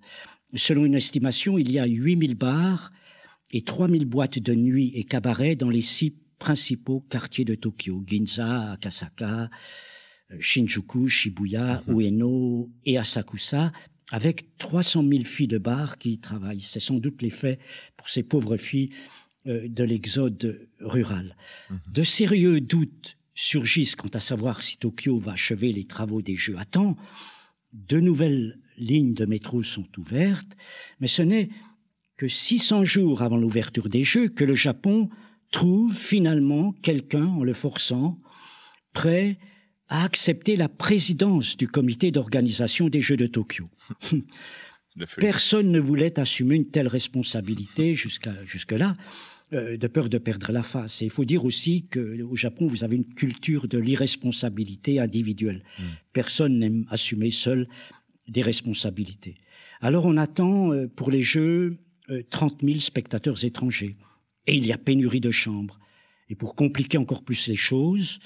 Selon 0.54 0.84
une 0.84 0.94
estimation, 0.94 1.58
il 1.58 1.70
y 1.70 1.78
a 1.78 1.86
8000 1.86 2.34
bars 2.34 2.92
et 3.52 3.62
3000 3.62 4.04
boîtes 4.06 4.38
de 4.38 4.54
nuit 4.54 4.92
et 4.94 5.04
cabarets 5.04 5.56
dans 5.56 5.70
les 5.70 5.80
six 5.80 6.14
principaux 6.38 7.00
quartiers 7.10 7.44
de 7.44 7.54
Tokyo, 7.54 8.02
Ginza, 8.06 8.72
Akasaka, 8.72 9.50
Shinjuku, 10.40 11.08
Shibuya, 11.08 11.82
mhm. 11.86 11.94
Ueno 11.94 12.70
et 12.84 12.98
Asakusa, 12.98 13.72
avec 14.10 14.56
300 14.58 15.04
000 15.06 15.24
filles 15.24 15.48
de 15.48 15.58
bars 15.58 15.98
qui 15.98 16.12
y 16.12 16.18
travaillent. 16.18 16.60
C'est 16.60 16.80
sans 16.80 16.96
doute 16.96 17.22
l'effet 17.22 17.58
pour 17.96 18.08
ces 18.08 18.22
pauvres 18.22 18.56
filles 18.56 18.90
euh, 19.46 19.68
de 19.68 19.84
l'exode 19.84 20.66
rural. 20.80 21.36
Mhm. 21.70 21.80
De 21.92 22.02
sérieux 22.02 22.60
doutes 22.60 23.16
surgissent 23.34 23.96
quant 23.96 24.08
à 24.14 24.20
savoir 24.20 24.62
si 24.62 24.78
Tokyo 24.78 25.18
va 25.18 25.32
achever 25.32 25.72
les 25.72 25.84
travaux 25.84 26.22
des 26.22 26.36
Jeux 26.36 26.58
à 26.58 26.64
temps. 26.64 26.96
De 27.72 28.00
nouvelles 28.00 28.58
lignes 28.78 29.14
de 29.14 29.26
métro 29.26 29.62
sont 29.62 29.86
ouvertes, 29.98 30.56
mais 31.00 31.06
ce 31.06 31.22
n'est 31.22 31.48
que 32.16 32.28
600 32.28 32.84
jours 32.84 33.22
avant 33.22 33.36
l'ouverture 33.36 33.88
des 33.88 34.04
Jeux 34.04 34.28
que 34.28 34.44
le 34.44 34.54
Japon 34.54 35.08
trouve 35.50 35.96
finalement 35.96 36.72
quelqu'un, 36.82 37.26
en 37.26 37.44
le 37.44 37.52
forçant, 37.52 38.18
prêt 38.92 39.38
à 39.88 40.04
accepter 40.04 40.56
la 40.56 40.68
présidence 40.68 41.56
du 41.56 41.68
comité 41.68 42.10
d'organisation 42.10 42.88
des 42.88 43.00
Jeux 43.00 43.16
de 43.16 43.26
Tokyo. 43.26 43.68
Personne 45.16 45.70
ne 45.70 45.80
voulait 45.80 46.18
assumer 46.18 46.56
une 46.56 46.70
telle 46.70 46.88
responsabilité 46.88 47.94
jusqu'à 47.94 48.44
jusque-là. 48.44 48.96
Euh, 49.54 49.78
de 49.78 49.86
peur 49.86 50.10
de 50.10 50.18
perdre 50.18 50.52
la 50.52 50.62
face. 50.62 51.00
Et 51.00 51.06
il 51.06 51.10
faut 51.10 51.24
dire 51.24 51.46
aussi 51.46 51.86
qu'au 51.86 52.36
Japon, 52.36 52.66
vous 52.66 52.84
avez 52.84 52.96
une 52.96 53.14
culture 53.14 53.66
de 53.66 53.78
l'irresponsabilité 53.78 55.00
individuelle. 55.00 55.62
Hmm. 55.78 55.84
Personne 56.12 56.58
n'aime 56.58 56.84
assumer 56.90 57.30
seul 57.30 57.66
des 58.28 58.42
responsabilités. 58.42 59.36
Alors 59.80 60.06
on 60.06 60.16
attend 60.16 60.72
euh, 60.72 60.86
pour 60.86 61.10
les 61.10 61.22
Jeux 61.22 61.78
30 62.30 62.62
euh, 62.62 62.66
000 62.66 62.80
spectateurs 62.80 63.44
étrangers. 63.44 63.96
Et 64.46 64.56
il 64.56 64.66
y 64.66 64.72
a 64.72 64.78
pénurie 64.78 65.20
de 65.20 65.30
chambres. 65.30 65.78
Et 66.30 66.34
pour 66.34 66.54
compliquer 66.54 66.98
encore 66.98 67.22
plus 67.22 67.48
les 67.48 67.54
choses, 67.54 68.18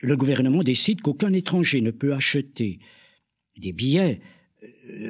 le 0.00 0.16
gouvernement 0.16 0.62
décide 0.62 1.02
qu'aucun 1.02 1.32
étranger 1.32 1.80
ne 1.80 1.90
peut 1.90 2.14
acheter 2.14 2.78
des 3.58 3.72
billets 3.72 4.20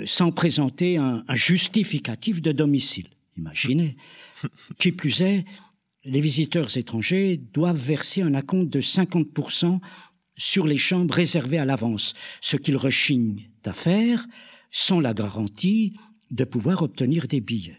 sans 0.05 0.33
présenter 0.33 0.97
un, 0.97 1.25
un 1.27 1.35
justificatif 1.35 2.43
de 2.43 2.53
domicile. 2.53 3.09
Imaginez. 3.37 3.97
Qui 4.79 4.93
plus 4.93 5.23
est, 5.23 5.45
les 6.05 6.21
visiteurs 6.21 6.77
étrangers 6.77 7.37
doivent 7.37 7.77
verser 7.77 8.23
un 8.23 8.35
acompte 8.35 8.71
de 8.71 8.81
50% 8.81 9.81
sur 10.41 10.67
les 10.67 10.79
chambres 10.79 11.13
réservées 11.13 11.59
à 11.59 11.67
l'avance, 11.67 12.15
ce 12.41 12.57
qu'ils 12.57 12.79
rechignent 12.79 13.51
à 13.67 13.75
faire 13.75 14.27
sans 14.71 14.99
la 14.99 15.13
garantie 15.13 15.99
de 16.31 16.45
pouvoir 16.45 16.83
obtenir 16.83 17.29
des 17.29 17.43
billets. 17.43 17.77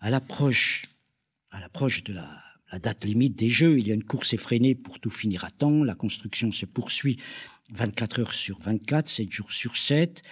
À 0.00 0.10
l'approche, 0.10 0.84
à 1.50 1.58
l'approche 1.58 2.04
de 2.04 2.12
la, 2.12 2.28
la, 2.70 2.78
date 2.78 3.06
limite 3.06 3.34
des 3.34 3.48
Jeux, 3.48 3.78
il 3.78 3.88
y 3.88 3.92
a 3.92 3.94
une 3.94 4.04
course 4.04 4.34
effrénée 4.34 4.74
pour 4.74 5.00
tout 5.00 5.08
finir 5.08 5.44
à 5.44 5.50
temps. 5.50 5.82
La 5.82 5.94
construction 5.94 6.52
se 6.52 6.66
poursuit 6.66 7.16
24 7.72 8.20
heures 8.20 8.32
sur 8.34 8.58
24, 8.60 9.08
7 9.08 9.32
jours 9.32 9.52
sur 9.52 9.78
7. 9.78 10.22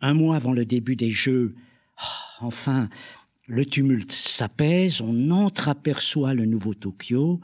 Un 0.00 0.14
mois 0.14 0.34
avant 0.34 0.52
le 0.52 0.64
début 0.64 0.96
des 0.96 1.10
Jeux, 1.10 1.54
oh, 2.02 2.46
enfin, 2.46 2.88
le 3.46 3.64
tumulte 3.64 4.10
s'apaise, 4.10 5.02
on 5.02 5.30
entreaperçoit 5.30 6.34
le 6.34 6.46
nouveau 6.46 6.74
Tokyo, 6.74 7.40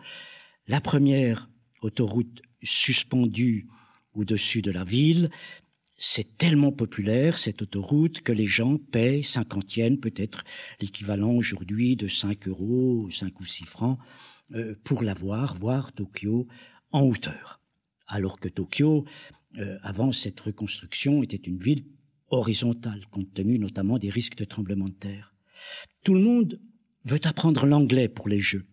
la 0.66 0.80
première 0.80 1.48
autoroute 1.80 2.42
suspendue 2.66 3.66
au-dessus 4.14 4.62
de 4.62 4.70
la 4.70 4.84
ville. 4.84 5.30
C'est 5.98 6.36
tellement 6.36 6.72
populaire, 6.72 7.38
cette 7.38 7.62
autoroute, 7.62 8.20
que 8.20 8.32
les 8.32 8.46
gens 8.46 8.76
paient 8.76 9.22
cinquantienne, 9.22 9.98
peut-être 9.98 10.44
l'équivalent 10.80 11.32
aujourd'hui 11.32 11.96
de 11.96 12.06
5 12.06 12.48
euros, 12.48 13.08
5 13.10 13.40
ou 13.40 13.46
6 13.46 13.64
francs, 13.64 13.98
euh, 14.52 14.74
pour 14.84 15.02
la 15.02 15.14
voir, 15.14 15.54
voir 15.54 15.92
Tokyo 15.92 16.46
en 16.92 17.02
hauteur. 17.02 17.60
Alors 18.06 18.38
que 18.38 18.48
Tokyo, 18.48 19.06
euh, 19.56 19.78
avant 19.82 20.12
cette 20.12 20.38
reconstruction, 20.40 21.22
était 21.22 21.36
une 21.36 21.58
ville 21.58 21.84
horizontale, 22.28 23.06
compte 23.10 23.32
tenu 23.32 23.58
notamment 23.58 23.98
des 23.98 24.10
risques 24.10 24.36
de 24.36 24.44
tremblement 24.44 24.86
de 24.86 24.92
terre. 24.92 25.34
Tout 26.04 26.14
le 26.14 26.20
monde 26.20 26.60
veut 27.04 27.20
apprendre 27.24 27.64
l'anglais 27.64 28.08
pour 28.08 28.28
les 28.28 28.40
Jeux. 28.40 28.66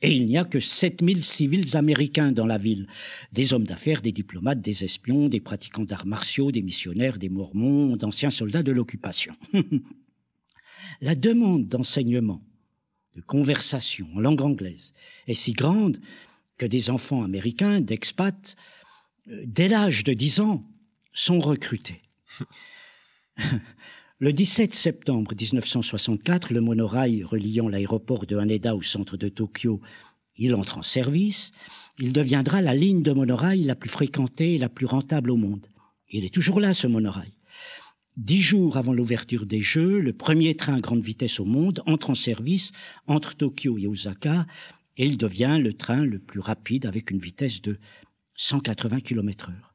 Et 0.00 0.14
il 0.14 0.26
n'y 0.26 0.38
a 0.38 0.44
que 0.44 0.60
7000 0.60 1.24
civils 1.24 1.76
américains 1.76 2.30
dans 2.30 2.46
la 2.46 2.58
ville. 2.58 2.86
Des 3.32 3.52
hommes 3.52 3.64
d'affaires, 3.64 4.00
des 4.00 4.12
diplomates, 4.12 4.60
des 4.60 4.84
espions, 4.84 5.28
des 5.28 5.40
pratiquants 5.40 5.84
d'arts 5.84 6.06
martiaux, 6.06 6.52
des 6.52 6.62
missionnaires, 6.62 7.18
des 7.18 7.28
mormons, 7.28 7.96
d'anciens 7.96 8.30
soldats 8.30 8.62
de 8.62 8.70
l'occupation. 8.70 9.34
la 11.00 11.16
demande 11.16 11.66
d'enseignement, 11.66 12.40
de 13.16 13.20
conversation 13.22 14.08
en 14.14 14.20
langue 14.20 14.42
anglaise 14.42 14.94
est 15.26 15.34
si 15.34 15.52
grande 15.52 15.98
que 16.58 16.66
des 16.66 16.90
enfants 16.90 17.24
américains, 17.24 17.80
d'expats, 17.80 18.56
euh, 19.28 19.42
dès 19.46 19.68
l'âge 19.68 20.04
de 20.04 20.12
10 20.12 20.40
ans, 20.40 20.64
sont 21.12 21.38
recrutés. 21.38 22.02
Le 24.20 24.32
17 24.32 24.74
septembre 24.74 25.32
1964, 25.32 26.52
le 26.52 26.60
monorail 26.60 27.22
reliant 27.22 27.68
l'aéroport 27.68 28.26
de 28.26 28.36
Haneda 28.36 28.74
au 28.74 28.82
centre 28.82 29.16
de 29.16 29.28
Tokyo, 29.28 29.80
il 30.36 30.56
entre 30.56 30.78
en 30.78 30.82
service. 30.82 31.52
Il 32.00 32.12
deviendra 32.12 32.60
la 32.60 32.74
ligne 32.74 33.02
de 33.02 33.12
monorail 33.12 33.62
la 33.62 33.76
plus 33.76 33.88
fréquentée 33.88 34.56
et 34.56 34.58
la 34.58 34.68
plus 34.68 34.86
rentable 34.86 35.30
au 35.30 35.36
monde. 35.36 35.68
Il 36.10 36.24
est 36.24 36.34
toujours 36.34 36.58
là, 36.58 36.74
ce 36.74 36.88
monorail. 36.88 37.32
Dix 38.16 38.40
jours 38.40 38.76
avant 38.76 38.92
l'ouverture 38.92 39.46
des 39.46 39.60
Jeux, 39.60 40.00
le 40.00 40.12
premier 40.12 40.56
train 40.56 40.74
à 40.74 40.80
grande 40.80 41.04
vitesse 41.04 41.38
au 41.38 41.44
monde 41.44 41.80
entre 41.86 42.10
en 42.10 42.16
service 42.16 42.72
entre 43.06 43.36
Tokyo 43.36 43.78
et 43.78 43.86
Osaka 43.86 44.46
et 44.96 45.06
il 45.06 45.16
devient 45.16 45.60
le 45.62 45.74
train 45.74 46.04
le 46.04 46.18
plus 46.18 46.40
rapide 46.40 46.86
avec 46.86 47.12
une 47.12 47.20
vitesse 47.20 47.62
de 47.62 47.78
180 48.34 48.98
km 48.98 49.50
heure. 49.50 49.67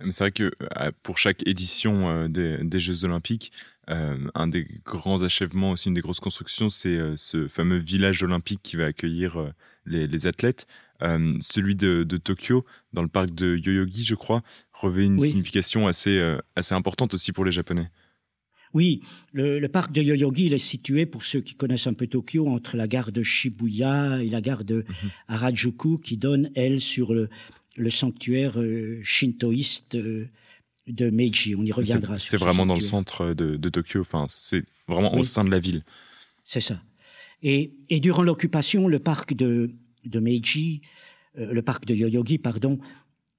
C'est 0.00 0.18
vrai 0.18 0.30
que 0.30 0.52
euh, 0.78 0.90
pour 1.02 1.18
chaque 1.18 1.46
édition 1.46 2.08
euh, 2.08 2.28
des, 2.28 2.80
Jeux 2.80 3.04
Olympiques, 3.04 3.50
euh, 3.88 4.28
un 4.34 4.46
des 4.46 4.66
grands 4.84 5.22
achèvements, 5.22 5.70
aussi 5.70 5.88
une 5.88 5.94
des 5.94 6.00
grosses 6.00 6.20
constructions, 6.20 6.68
c'est 6.68 6.98
ce 7.16 7.48
fameux 7.48 7.78
village 7.78 8.22
olympique 8.22 8.60
qui 8.62 8.76
va 8.76 8.86
accueillir 8.86 9.52
les, 9.86 10.26
athlètes. 10.26 10.66
celui 11.00 11.76
de, 11.76 12.04
Tokyo, 12.16 12.64
dans 12.92 13.02
le 13.02 13.08
parc 13.08 13.34
de 13.34 13.56
Yoyogi, 13.56 14.04
je 14.04 14.14
crois, 14.14 14.42
revêt 14.72 15.06
une 15.06 15.20
signification 15.20 15.86
assez, 15.86 16.36
assez 16.56 16.74
importante 16.74 17.14
aussi 17.14 17.32
pour 17.32 17.44
les 17.44 17.52
Japonais. 17.52 17.90
Oui, 18.74 19.00
le, 19.32 19.66
parc 19.68 19.92
de 19.92 20.02
Yoyogi, 20.02 20.46
il 20.46 20.52
est 20.52 20.58
situé, 20.58 21.06
pour 21.06 21.24
ceux 21.24 21.40
qui 21.40 21.54
connaissent 21.54 21.86
un 21.86 21.94
peu 21.94 22.08
Tokyo, 22.08 22.48
entre 22.48 22.76
la 22.76 22.86
gare 22.86 23.12
de 23.12 23.22
Shibuya 23.22 24.22
et 24.22 24.28
la 24.28 24.42
gare 24.42 24.64
de 24.64 24.84
mhm. 24.86 25.10
Harajuku, 25.28 25.96
qui 25.98 26.18
donne, 26.18 26.50
elle, 26.54 26.80
sur 26.80 27.14
le, 27.14 27.30
sanctuaire 27.90 28.60
euh, 28.60 29.00
shintoïste 29.02 29.94
euh, 29.94 30.28
de 30.86 31.10
Meiji. 31.10 31.54
On 31.54 31.64
y 31.64 31.72
reviendra. 31.72 32.18
C'est 32.18 32.36
vraiment 32.36 32.66
dans 32.66 32.74
le 32.74 32.80
centre 32.80 33.34
de, 33.34 33.68
Tokyo, 33.68 34.00
enfin, 34.00 34.26
c'est 34.28 34.64
vraiment 34.88 35.14
au 35.14 35.24
sein 35.24 35.44
de 35.44 35.50
la 35.50 35.58
ville. 35.58 35.84
C'est 36.44 36.60
ça. 36.60 36.80
Et, 37.42 37.72
durant 37.90 38.22
l'occupation, 38.22 38.88
le 38.88 38.98
parc 38.98 39.34
de, 39.34 39.70
Meiji, 40.14 40.82
euh, 41.38 41.52
le 41.52 41.62
parc 41.62 41.84
de 41.84 41.94
Yoyogi, 41.94 42.38
pardon, 42.38 42.78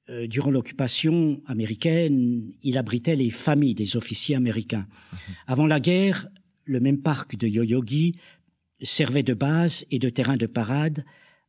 euh, 0.10 0.27
durant 0.27 0.51
l'occupation 0.51 1.41
américaine, 1.48 2.51
il 2.63 2.77
abritait 2.77 3.15
les 3.15 3.29
familles 3.29 3.75
des 3.75 3.98
officiers 3.98 4.36
américains. 4.36 4.88
Mhm. 5.12 5.17
Avant 5.48 5.67
la 5.67 5.79
guerre, 5.79 6.27
le 6.65 6.79
même 6.79 7.01
parc 7.01 7.38
de 7.38 7.48
Yoyogi 7.48 8.17
servait 8.82 9.24
de 9.24 9.34
base 9.34 9.86
et 9.89 10.00
de 10.00 10.10
terrain 10.10 10.38
de 10.38 10.46
parade 10.46 11.03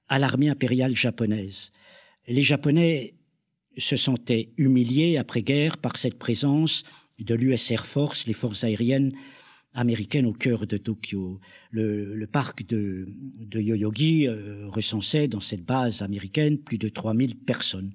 à 0.09 0.19
l'armée 0.19 0.49
impériale 0.49 0.97
japonaise. 0.97 1.73
Les 2.29 2.43
Japonais 2.43 3.15
se 3.79 3.97
sentaient 3.97 4.51
humiliés 4.59 5.17
après-guerre 5.17 5.79
par 5.79 5.97
cette 5.97 6.19
présence 6.19 6.85
de 7.19 7.35
l'US 7.35 7.71
Air 7.71 7.87
Force, 7.87 8.27
les 8.27 8.35
forces 8.35 8.65
aériennes 8.65 9.13
américaines 9.73 10.27
au 10.27 10.33
cœur 10.33 10.67
de 10.67 10.77
Tokyo. 10.77 11.41
Le, 11.71 12.27
parc 12.27 12.67
de, 12.67 13.09
Yoyogi 13.55 14.27
euh, 14.27 14.69
recensait 14.69 15.27
dans 15.27 15.41
cette 15.41 15.65
base 15.65 16.03
américaine 16.03 16.59
plus 16.59 16.77
de 16.77 16.89
3000 16.89 17.37
personnes. 17.37 17.93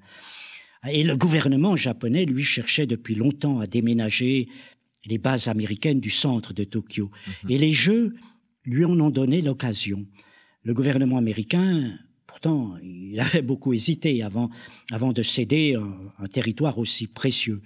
Et 0.89 1.03
le 1.03 1.15
gouvernement 1.15 1.75
japonais, 1.75 2.25
lui, 2.25 2.43
cherchait 2.43 2.87
depuis 2.87 3.15
longtemps 3.15 3.59
à 3.59 3.67
déménager 3.67 4.49
les 5.05 5.17
bases 5.19 5.47
américaines 5.47 5.99
du 5.99 6.09
centre 6.09 6.53
de 6.53 6.63
Tokyo. 6.63 7.11
Mhm. 7.43 7.51
Et 7.51 7.57
les 7.59 7.73
Jeux 7.73 8.15
lui 8.65 8.83
en 8.83 8.99
ont 8.99 9.09
donné 9.11 9.41
l'occasion. 9.41 10.05
Le 10.63 10.73
gouvernement 10.73 11.17
américain, 11.17 11.93
pourtant, 12.33 12.75
il 12.81 13.19
avait 13.19 13.43
beaucoup 13.43 13.73
hésité 13.73 14.23
avant, 14.23 14.49
avant 14.91 15.13
de 15.13 15.21
céder 15.21 15.75
un, 15.75 16.27
territoire 16.27 16.79
aussi 16.79 17.05
précieux, 17.05 17.61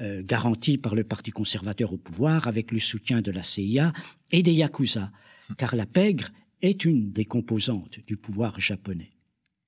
euh, 0.00 0.22
garanti 0.22 0.76
par 0.76 0.94
le 0.94 1.02
Parti 1.02 1.30
conservateur 1.30 1.94
au 1.94 1.96
pouvoir, 1.96 2.46
avec 2.46 2.72
le 2.72 2.78
soutien 2.78 3.22
de 3.22 3.30
la 3.30 3.40
CIA 3.40 3.90
et 4.30 4.42
des 4.42 4.52
Yakuza, 4.52 5.10
mhm. 5.48 5.56
car 5.56 5.76
la 5.76 5.86
pègre 5.86 6.28
est 6.60 6.84
une 6.84 7.10
des 7.10 7.24
composantes 7.24 8.00
du 8.06 8.18
pouvoir 8.18 8.60
japonais. 8.60 9.12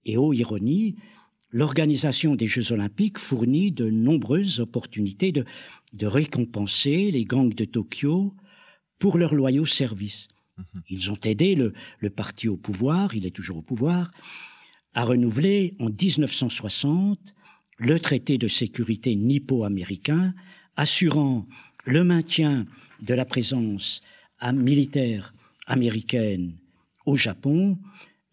Et 0.05 0.19
ô 0.19 0.35
ironie, 0.35 0.97
l'organisation 1.51 2.37
des 2.37 2.47
Jeux 2.47 2.73
olympiques 2.73 3.17
fournit 3.17 3.73
de 3.73 3.89
nombreuses 3.89 4.61
opportunités 4.61 5.33
de, 5.33 5.47
récompenser 6.03 7.11
les 7.11 7.25
gangs 7.25 7.55
de 7.55 7.65
Tokyo 7.65 8.35
pour 8.99 9.17
leurs 9.17 9.35
loyaux 9.35 9.65
services. 9.65 10.29
Mhm. 10.57 10.83
Ils 10.89 11.11
ont 11.11 11.19
aidé 11.25 11.55
le, 11.55 11.73
le, 11.99 12.11
parti 12.11 12.49
au 12.49 12.57
pouvoir, 12.57 13.15
il 13.15 13.27
est 13.27 13.35
toujours 13.35 13.59
au 13.59 13.63
pouvoir, 13.63 14.11
à 14.95 15.05
renouveler 15.05 15.75
en 15.81 15.91
1960 15.91 17.35
le 17.79 17.99
traité 17.99 18.39
de 18.39 18.47
sécurité 18.47 19.17
nippo-américain, 19.17 20.35
assurant 20.77 21.47
le 21.85 22.05
maintien 22.05 22.67
de 23.03 23.15
la 23.15 23.25
présence 23.25 24.01
militaire 24.53 25.35
américaine 25.67 26.57
au 27.07 27.17
Japon. 27.17 27.79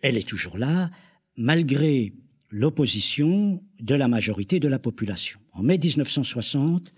Elle 0.01 0.17
est 0.17 0.27
toujours 0.27 0.57
là, 0.57 0.89
malgré 1.37 2.13
l'opposition 2.49 3.63
de 3.79 3.95
la 3.95 4.07
majorité 4.07 4.59
de 4.59 4.67
la 4.67 4.79
population. 4.79 5.39
En 5.53 5.63
mai 5.63 5.77
1960, 5.77 6.93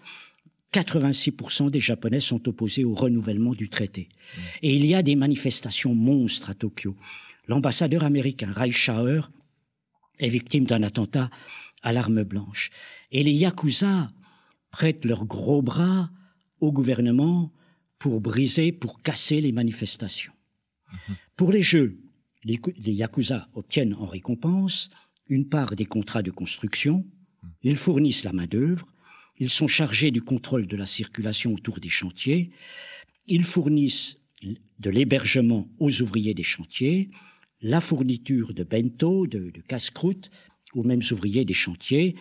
86% 0.74 1.70
des 1.70 1.80
Japonais 1.80 2.20
sont 2.20 2.50
opposés 2.50 2.84
au 2.84 2.94
renouvellement 2.94 3.53
du 3.53 3.70
traité. 3.70 4.10
Et 4.62 4.75
il 4.75 4.86
y 4.86 4.96
a 4.96 5.03
des 5.03 5.15
manifestations 5.15 5.94
monstres 5.94 6.50
à 6.50 6.53
Tokyo. 6.56 6.96
L'ambassadeur 7.48 8.03
américain 8.03 8.51
Reichauer 8.51 9.22
est 10.20 10.29
victime 10.29 10.66
d'un 10.66 10.83
attentat 10.83 11.29
à 11.83 11.94
l'arme 11.94 12.24
blanche. 12.24 12.72
Et 13.12 13.24
les 13.24 13.33
Yakuza 13.33 14.12
prêtent 14.72 15.05
leurs 15.05 15.25
gros 15.25 15.62
bras 15.62 16.09
au 16.59 16.72
gouvernement 16.72 17.51
pour 18.00 18.20
briser, 18.22 18.72
pour 18.72 19.01
casser 19.01 19.42
les 19.42 19.51
manifestations. 19.51 20.33
Pour 21.36 21.51
les 21.51 21.62
Jeux, 21.62 22.00
les, 22.44 22.59
les 22.77 22.94
Yakuza 22.94 23.48
obtiennent 23.53 23.94
en 23.94 24.05
récompense 24.05 24.90
une 25.27 25.48
part 25.48 25.75
des 25.75 25.86
contrats 25.86 26.22
de 26.22 26.31
construction, 26.31 27.05
ils 27.62 27.75
fournissent 27.75 28.24
la 28.24 28.33
main-d'œuvre, 28.33 28.93
ils 29.37 29.50
sont 29.50 29.67
chargés 29.67 30.11
du 30.11 30.22
contrôle 30.22 30.67
de 30.67 30.77
la 30.77 30.85
circulation 30.85 31.53
autour 31.53 31.79
des 31.79 31.89
chantiers, 31.89 32.51
ils 33.27 33.43
fournissent 33.43 34.19
de 34.79 34.89
l'hébergement 34.89 35.67
aux 35.79 36.01
ouvriers 36.01 36.33
des 36.33 36.43
chantiers, 36.43 37.09
la 37.61 37.79
fourniture 37.79 38.53
de 38.53 38.63
bento, 38.63 39.25
de, 39.25 39.51
casse-croûte 39.67 40.29
aux 40.74 40.83
mêmes 40.83 41.01
ouvriers 41.11 41.46
des 41.46 41.53
chantiers, 41.53 42.15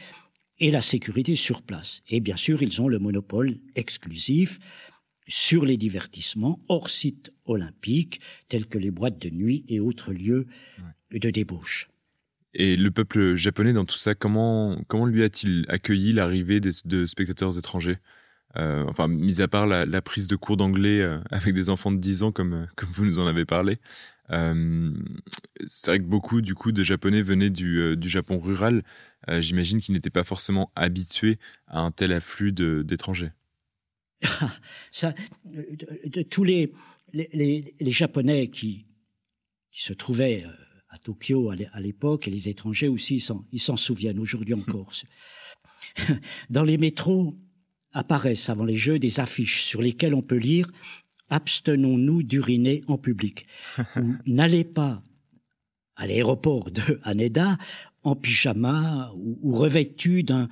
et 0.60 0.70
la 0.70 0.80
sécurité 0.80 1.34
sur 1.34 1.62
place. 1.62 2.02
Et 2.08 2.20
bien 2.20 2.36
sûr, 2.36 2.62
ils 2.62 2.80
ont 2.80 2.86
le 2.86 3.00
monopole 3.00 3.58
exclusif 3.74 4.60
sur 5.26 5.64
les 5.64 5.76
divertissements 5.76 6.60
hors 6.68 6.88
site 6.88 7.32
olympique, 7.46 8.20
tels 8.48 8.66
que 8.66 8.78
les 8.78 8.90
boîtes 8.90 9.20
de 9.20 9.30
nuit 9.30 9.64
et 9.68 9.80
autres 9.80 10.12
lieux 10.12 10.46
de 11.10 11.30
débauche. 11.30 11.88
Et 12.54 12.76
le 12.76 12.90
peuple 12.90 13.36
japonais 13.36 13.72
dans 13.72 13.84
tout 13.84 13.96
ça, 13.96 14.14
comment, 14.14 14.76
comment 14.86 15.06
lui 15.06 15.22
a-t-il 15.22 15.64
accueilli 15.68 16.12
l'arrivée 16.12 16.60
de, 16.60 17.06
spectateurs 17.06 17.58
étrangers? 17.58 17.96
Euh, 18.56 18.84
Enfin, 18.88 19.08
mis 19.08 19.40
à 19.40 19.48
part 19.48 19.66
la, 19.66 20.02
prise 20.02 20.26
de 20.26 20.36
cours 20.36 20.58
d'anglais 20.58 21.00
euh, 21.00 21.18
avec 21.30 21.54
des 21.54 21.70
enfants 21.70 21.92
de 21.92 21.96
10 21.96 22.24
ans, 22.24 22.32
comme, 22.32 22.68
comme 22.76 22.90
vous 22.90 23.06
nous 23.06 23.18
en 23.18 23.26
avez 23.26 23.46
parlé. 23.46 23.78
Euh, 24.30 24.92
c'est 25.66 25.90
vrai 25.90 25.98
que 25.98 26.04
beaucoup 26.04 26.40
du 26.40 26.54
coup 26.54 26.72
de 26.72 26.84
Japonais 26.84 27.22
venaient 27.22 27.50
du, 27.50 27.96
du 27.96 28.08
Japon 28.08 28.38
rural. 28.38 28.82
J'imagine 29.28 29.80
qu'ils 29.80 29.94
n'étaient 29.94 30.10
pas 30.10 30.24
forcément 30.24 30.72
habitués 30.74 31.38
à 31.66 31.80
un 31.80 31.90
tel 31.90 32.12
afflux 32.12 32.52
d'étrangers. 32.52 33.32
ça, 34.90 35.14
de, 35.44 36.22
tous 36.22 36.44
les, 36.44 36.72
les, 37.12 37.74
les, 37.80 37.90
Japonais 37.90 38.48
qui, 38.48 38.86
qui 39.70 39.82
se 39.82 39.92
trouvaient 39.92 40.44
à 40.92 40.98
Tokyo 40.98 41.50
à 41.50 41.80
l'époque, 41.80 42.28
et 42.28 42.30
les 42.30 42.48
étrangers 42.48 42.88
aussi, 42.88 43.24
ils 43.52 43.60
s'en 43.60 43.76
souviennent 43.76 44.18
aujourd'hui 44.18 44.54
encore. 44.54 44.92
Dans 46.50 46.62
les 46.62 46.78
métros 46.78 47.34
apparaissent 47.92 48.50
avant 48.50 48.64
les 48.64 48.76
Jeux 48.76 48.98
des 48.98 49.18
affiches 49.18 49.64
sur 49.64 49.82
lesquelles 49.82 50.14
on 50.14 50.22
peut 50.22 50.36
lire 50.36 50.70
Abstenons-nous 51.30 52.22
d'uriner 52.22 52.82
en 52.88 52.98
public 52.98 53.46
ou 53.96 54.14
N'allez 54.26 54.64
pas 54.64 55.02
à 55.96 56.06
l'aéroport 56.06 56.70
de 56.70 57.00
Haneda 57.04 57.56
en 58.02 58.16
pyjama 58.16 59.12
ou, 59.14 59.52
revêtu 59.52 60.24
d'un 60.24 60.48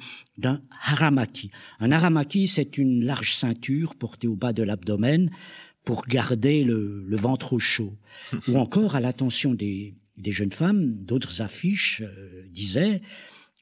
haramaki. 0.83 1.51
Un 1.81 1.93
haramaki, 1.93 2.47
c'est 2.47 2.79
une 2.79 3.05
large 3.05 3.35
ceinture 3.35 3.95
portée 3.95 4.29
au 4.29 4.37
bas 4.37 4.55
de 4.55 4.63
l'abdomen 4.63 5.31
pour 5.85 6.07
garder 6.07 6.65
le, 6.65 7.05
le 7.07 7.17
ventre 7.17 7.53
au 7.53 7.59
chaud. 7.59 7.99
ou 8.49 8.57
encore 8.57 8.97
à 8.97 9.01
l'attention 9.01 9.53
des, 9.53 9.95
des 10.21 10.33
jeunes 10.33 10.53
femmes, 10.53 10.95
d'autres 11.05 11.43
affiches 11.43 12.03
euh, 12.03 12.47
disaient 12.51 13.01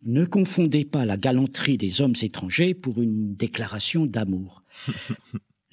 ne 0.05 0.25
confondez 0.25 0.85
pas 0.85 1.05
la 1.05 1.17
galanterie 1.17 1.77
des 1.77 2.01
hommes 2.01 2.15
étrangers 2.23 2.75
pour 2.75 3.03
une 3.03 3.35
déclaration 3.35 4.07
d'amour. 4.07 4.63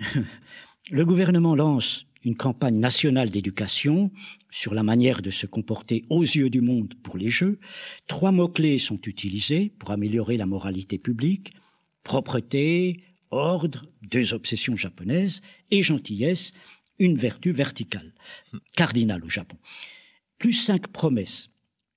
Le 0.92 1.06
gouvernement 1.06 1.56
lance 1.56 2.06
une 2.24 2.36
campagne 2.36 2.80
nationale 2.80 3.30
d'éducation 3.30 4.12
sur 4.50 4.74
la 4.74 4.82
manière 4.82 5.22
de 5.22 5.30
se 5.30 5.46
comporter 5.46 6.06
aux 6.10 6.24
yeux 6.24 6.50
du 6.50 6.62
monde 6.62 6.96
pour 7.04 7.18
les 7.18 7.30
Jeux. 7.30 7.60
Trois 8.08 8.32
mots-clés 8.32 8.80
sont 8.80 9.00
utilisés 9.06 9.72
pour 9.78 9.92
améliorer 9.92 10.38
la 10.38 10.48
moralité 10.48 10.98
publique. 10.98 11.54
Propreté, 12.04 13.04
ordre, 13.30 13.86
deux 14.02 14.34
obsessions 14.34 14.76
japonaises, 14.76 15.42
et 15.70 15.84
gentillesse, 15.84 16.54
une 16.98 17.16
vertu 17.16 17.52
verticale, 17.52 18.14
cardinale 18.76 19.24
au 19.24 19.30
Japon 19.30 19.58
plus 20.38 20.54
cinq 20.54 20.88
promesses. 20.88 21.50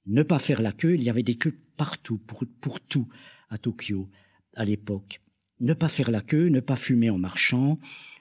Ne 0.06 0.22
pas 0.22 0.38
faire 0.38 0.62
la 0.62 0.72
queue, 0.72 0.94
il 0.94 1.02
y 1.02 1.10
avait 1.10 1.22
des 1.22 1.34
queues 1.34 1.58
partout, 1.76 2.18
pour, 2.18 2.44
pour 2.60 2.80
tout, 2.80 3.08
à 3.50 3.58
Tokyo, 3.58 4.08
à 4.54 4.64
l'époque. 4.64 5.20
Ne 5.60 5.74
pas 5.74 5.88
faire 5.88 6.10
la 6.10 6.20
queue, 6.20 6.48
ne 6.48 6.60
pas 6.60 6.76
fumer 6.76 7.10
en 7.10 7.18
marchant, 7.18 7.78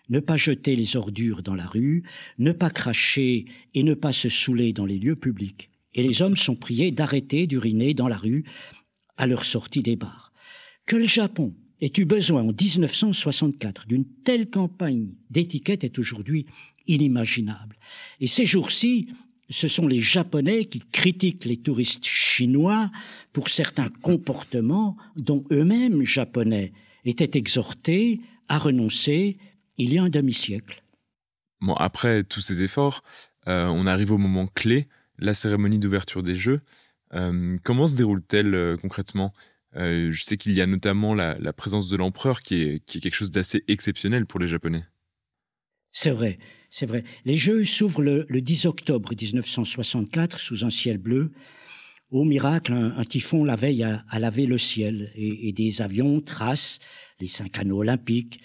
ne 0.09 0.19
pas 0.19 0.37
jeter 0.37 0.75
les 0.75 0.95
ordures 0.95 1.43
dans 1.43 1.55
la 1.55 1.65
rue, 1.65 2.03
ne 2.39 2.51
pas 2.51 2.69
cracher 2.69 3.45
et 3.73 3.83
ne 3.83 3.93
pas 3.93 4.11
se 4.11 4.29
saouler 4.29 4.73
dans 4.73 4.85
les 4.85 4.97
lieux 4.97 5.15
publics. 5.15 5.69
Et 5.93 6.03
les 6.03 6.21
hommes 6.21 6.35
sont 6.35 6.55
priés 6.55 6.91
d'arrêter 6.91 7.47
d'uriner 7.47 7.93
dans 7.93 8.07
la 8.07 8.17
rue 8.17 8.43
à 9.17 9.27
leur 9.27 9.43
sortie 9.43 9.83
des 9.83 9.95
bars. 9.95 10.31
Que 10.85 10.95
le 10.95 11.05
Japon 11.05 11.53
ait 11.81 11.91
eu 11.97 12.05
besoin 12.05 12.41
en 12.41 12.53
1964 12.53 13.87
d'une 13.87 14.05
telle 14.23 14.49
campagne 14.49 15.09
d'étiquette 15.29 15.83
est 15.83 15.99
aujourd'hui 15.99 16.45
inimaginable. 16.87 17.77
Et 18.19 18.27
ces 18.27 18.45
jours-ci, 18.45 19.09
ce 19.49 19.67
sont 19.67 19.87
les 19.87 19.99
Japonais 19.99 20.65
qui 20.65 20.79
critiquent 20.79 21.45
les 21.45 21.57
touristes 21.57 22.05
chinois 22.05 22.91
pour 23.33 23.49
certains 23.49 23.89
comportements 24.01 24.97
dont 25.15 25.43
eux-mêmes, 25.51 26.03
Japonais, 26.03 26.73
étaient 27.05 27.37
exhortés 27.37 28.19
à 28.49 28.57
renoncer 28.57 29.37
il 29.77 29.93
y 29.93 29.97
a 29.97 30.03
un 30.03 30.09
demi-siècle. 30.09 30.83
Bon, 31.61 31.73
après 31.75 32.23
tous 32.23 32.41
ces 32.41 32.63
efforts, 32.63 33.03
euh, 33.47 33.67
on 33.67 33.85
arrive 33.85 34.11
au 34.11 34.17
moment 34.17 34.47
clé, 34.47 34.87
la 35.17 35.33
cérémonie 35.33 35.79
d'ouverture 35.79 36.23
des 36.23 36.35
Jeux. 36.35 36.61
Euh, 37.13 37.57
comment 37.63 37.87
se 37.87 37.95
déroule-t-elle 37.95 38.53
euh, 38.53 38.77
concrètement? 38.77 39.33
Je 39.73 40.23
sais 40.23 40.37
qu'il 40.37 40.53
y 40.53 40.61
a 40.61 40.65
notamment 40.65 41.13
la, 41.13 41.53
présence 41.53 41.87
de 41.87 41.97
l'empereur 41.97 42.41
qui 42.41 42.63
est, 42.63 42.85
qui 42.85 42.97
est 42.97 43.01
quelque 43.01 43.13
chose 43.13 43.29
d'assez 43.29 43.63
exceptionnel 43.67 44.25
pour 44.25 44.39
les 44.39 44.47
Japonais. 44.47 44.83
C'est 45.91 46.09
vrai, 46.09 46.39
c'est 46.69 46.85
vrai. 46.85 47.03
Les 47.25 47.37
Jeux 47.37 47.63
s'ouvrent 47.63 48.01
le, 48.01 48.25
10 48.29 48.65
octobre 48.65 49.11
1964 49.19 50.39
sous 50.39 50.65
un 50.65 50.69
ciel 50.69 50.97
bleu. 50.97 51.31
Au 52.11 52.23
miracle, 52.23 52.73
un, 52.73 53.03
typhon 53.03 53.43
la 53.43 53.55
veille 53.55 53.83
a, 53.83 54.19
lavé 54.19 54.45
le 54.45 54.57
ciel 54.57 55.11
et, 55.15 55.49
et, 55.49 55.51
des 55.51 55.81
avions 55.81 56.21
tracent 56.21 56.79
les 57.19 57.27
cinq 57.27 57.59
anneaux 57.59 57.79
olympiques. 57.79 58.39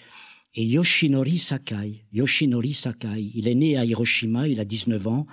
Et 0.55 0.65
Yoshinori 0.65 1.37
Sakai, 1.37 2.05
Yoshinori 2.11 2.73
Sakai, 2.73 3.31
il 3.33 3.47
est 3.47 3.55
né 3.55 3.77
à 3.77 3.85
Hiroshima, 3.85 4.47
il 4.47 4.59
a 4.59 4.65
19 4.65 5.07
ans. 5.07 5.27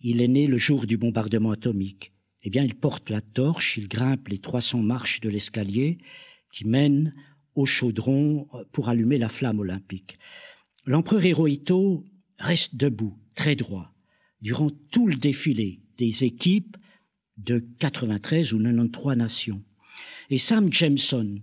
Il 0.00 0.20
est 0.20 0.28
né 0.28 0.46
le 0.46 0.58
jour 0.58 0.86
du 0.86 0.96
bombardement 0.96 1.52
atomique. 1.52 2.12
Eh 2.42 2.50
bien, 2.50 2.64
il 2.64 2.74
porte 2.74 3.10
la 3.10 3.20
torche, 3.20 3.76
il 3.76 3.86
grimpe 3.86 4.28
les 4.28 4.38
300 4.38 4.78
marches 4.78 5.20
de 5.20 5.28
l'escalier 5.28 5.98
qui 6.52 6.66
mène 6.66 7.14
au 7.54 7.66
chaudron 7.66 8.48
pour 8.72 8.88
allumer 8.88 9.18
la 9.18 9.28
flamme 9.28 9.60
olympique. 9.60 10.18
L'empereur 10.84 11.24
Hirohito 11.24 12.04
reste 12.38 12.74
debout, 12.74 13.16
très 13.34 13.54
droit, 13.54 13.94
durant 14.40 14.70
tout 14.90 15.06
le 15.06 15.14
défilé 15.14 15.80
des 15.96 16.24
équipes 16.24 16.76
de 17.36 17.64
93 17.78 18.52
ou 18.52 18.58
93 18.58 19.16
nations. 19.16 19.62
Et 20.30 20.38
Sam 20.38 20.72
Jameson, 20.72 21.40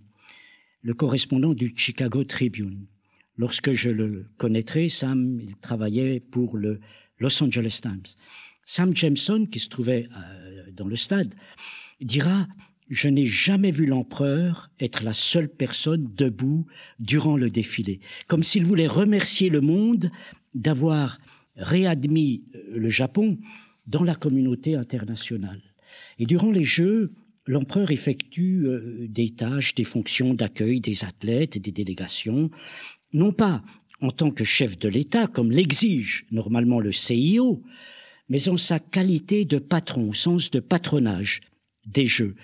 le 0.82 0.94
correspondant 0.94 1.54
du 1.54 1.74
Chicago 1.76 2.24
Tribune, 2.26 2.88
lorsque 3.38 3.72
je 3.72 3.90
le 3.90 4.30
connaîtrai, 4.38 4.90
Sam, 4.90 5.40
il 5.40 5.56
travaillait 5.56 6.20
pour 6.20 6.58
le 6.58 6.82
Los 7.18 7.42
Angeles 7.42 7.80
Times. 7.82 8.16
Sam 8.66 8.96
Jameson, 8.96 9.46
qui 9.46 9.60
se 9.60 9.70
trouvait 9.70 10.08
euh, 10.18 10.72
dans 10.72 10.88
le 10.88 10.96
stade, 10.96 11.34
dira 12.02 12.46
je 12.90 13.08
n'ai 13.08 13.26
jamais 13.26 13.72
vu 13.72 13.86
l'empereur 13.86 14.72
être 14.80 15.04
la 15.04 15.14
seule 15.14 15.50
personne 15.50 16.10
debout 16.16 16.66
durant 17.00 17.38
le 17.38 17.50
défilé, 17.50 18.00
comme 18.28 18.44
s'il 18.44 18.66
voulait 18.66 18.88
remercier 18.88 19.50
le 19.50 19.62
monde 19.62 20.12
d'avoir 20.56 21.20
réadmis 21.56 22.44
euh, 22.56 22.80
le 22.80 22.90
Japon 22.90 23.38
dans 23.88 24.04
la 24.04 24.16
communauté 24.16 24.76
internationale. 24.76 25.62
Et 26.18 26.26
durant 26.26 26.52
les 26.52 26.64
Jeux, 26.64 27.14
l'empereur 27.46 27.92
effectue 27.92 28.66
euh, 28.66 29.08
des 29.08 29.30
tâches, 29.30 29.76
des 29.76 29.84
fonctions 29.84 30.34
d'accueil 30.34 30.80
des 30.80 31.04
athlètes, 31.04 31.62
des 31.62 31.72
délégations, 31.72 32.50
non 33.14 33.32
pas 33.32 33.64
en 34.02 34.12
tant 34.12 34.32
que 34.32 34.44
chef 34.44 34.80
de 34.80 34.88
l'État, 34.88 35.28
comme 35.28 35.52
l'exige 35.52 36.26
normalement 36.32 36.80
le 36.80 36.92
CIO, 36.92 37.62
mais 38.30 38.48
en 38.48 38.58
sa 38.58 38.80
qualité 38.80 39.46
de 39.46 39.58
patron, 39.58 40.10
au 40.10 40.14
sens 40.14 40.52
de 40.52 40.60
patronage 40.60 41.42
des 41.86 42.06
Jeux, 42.06 42.36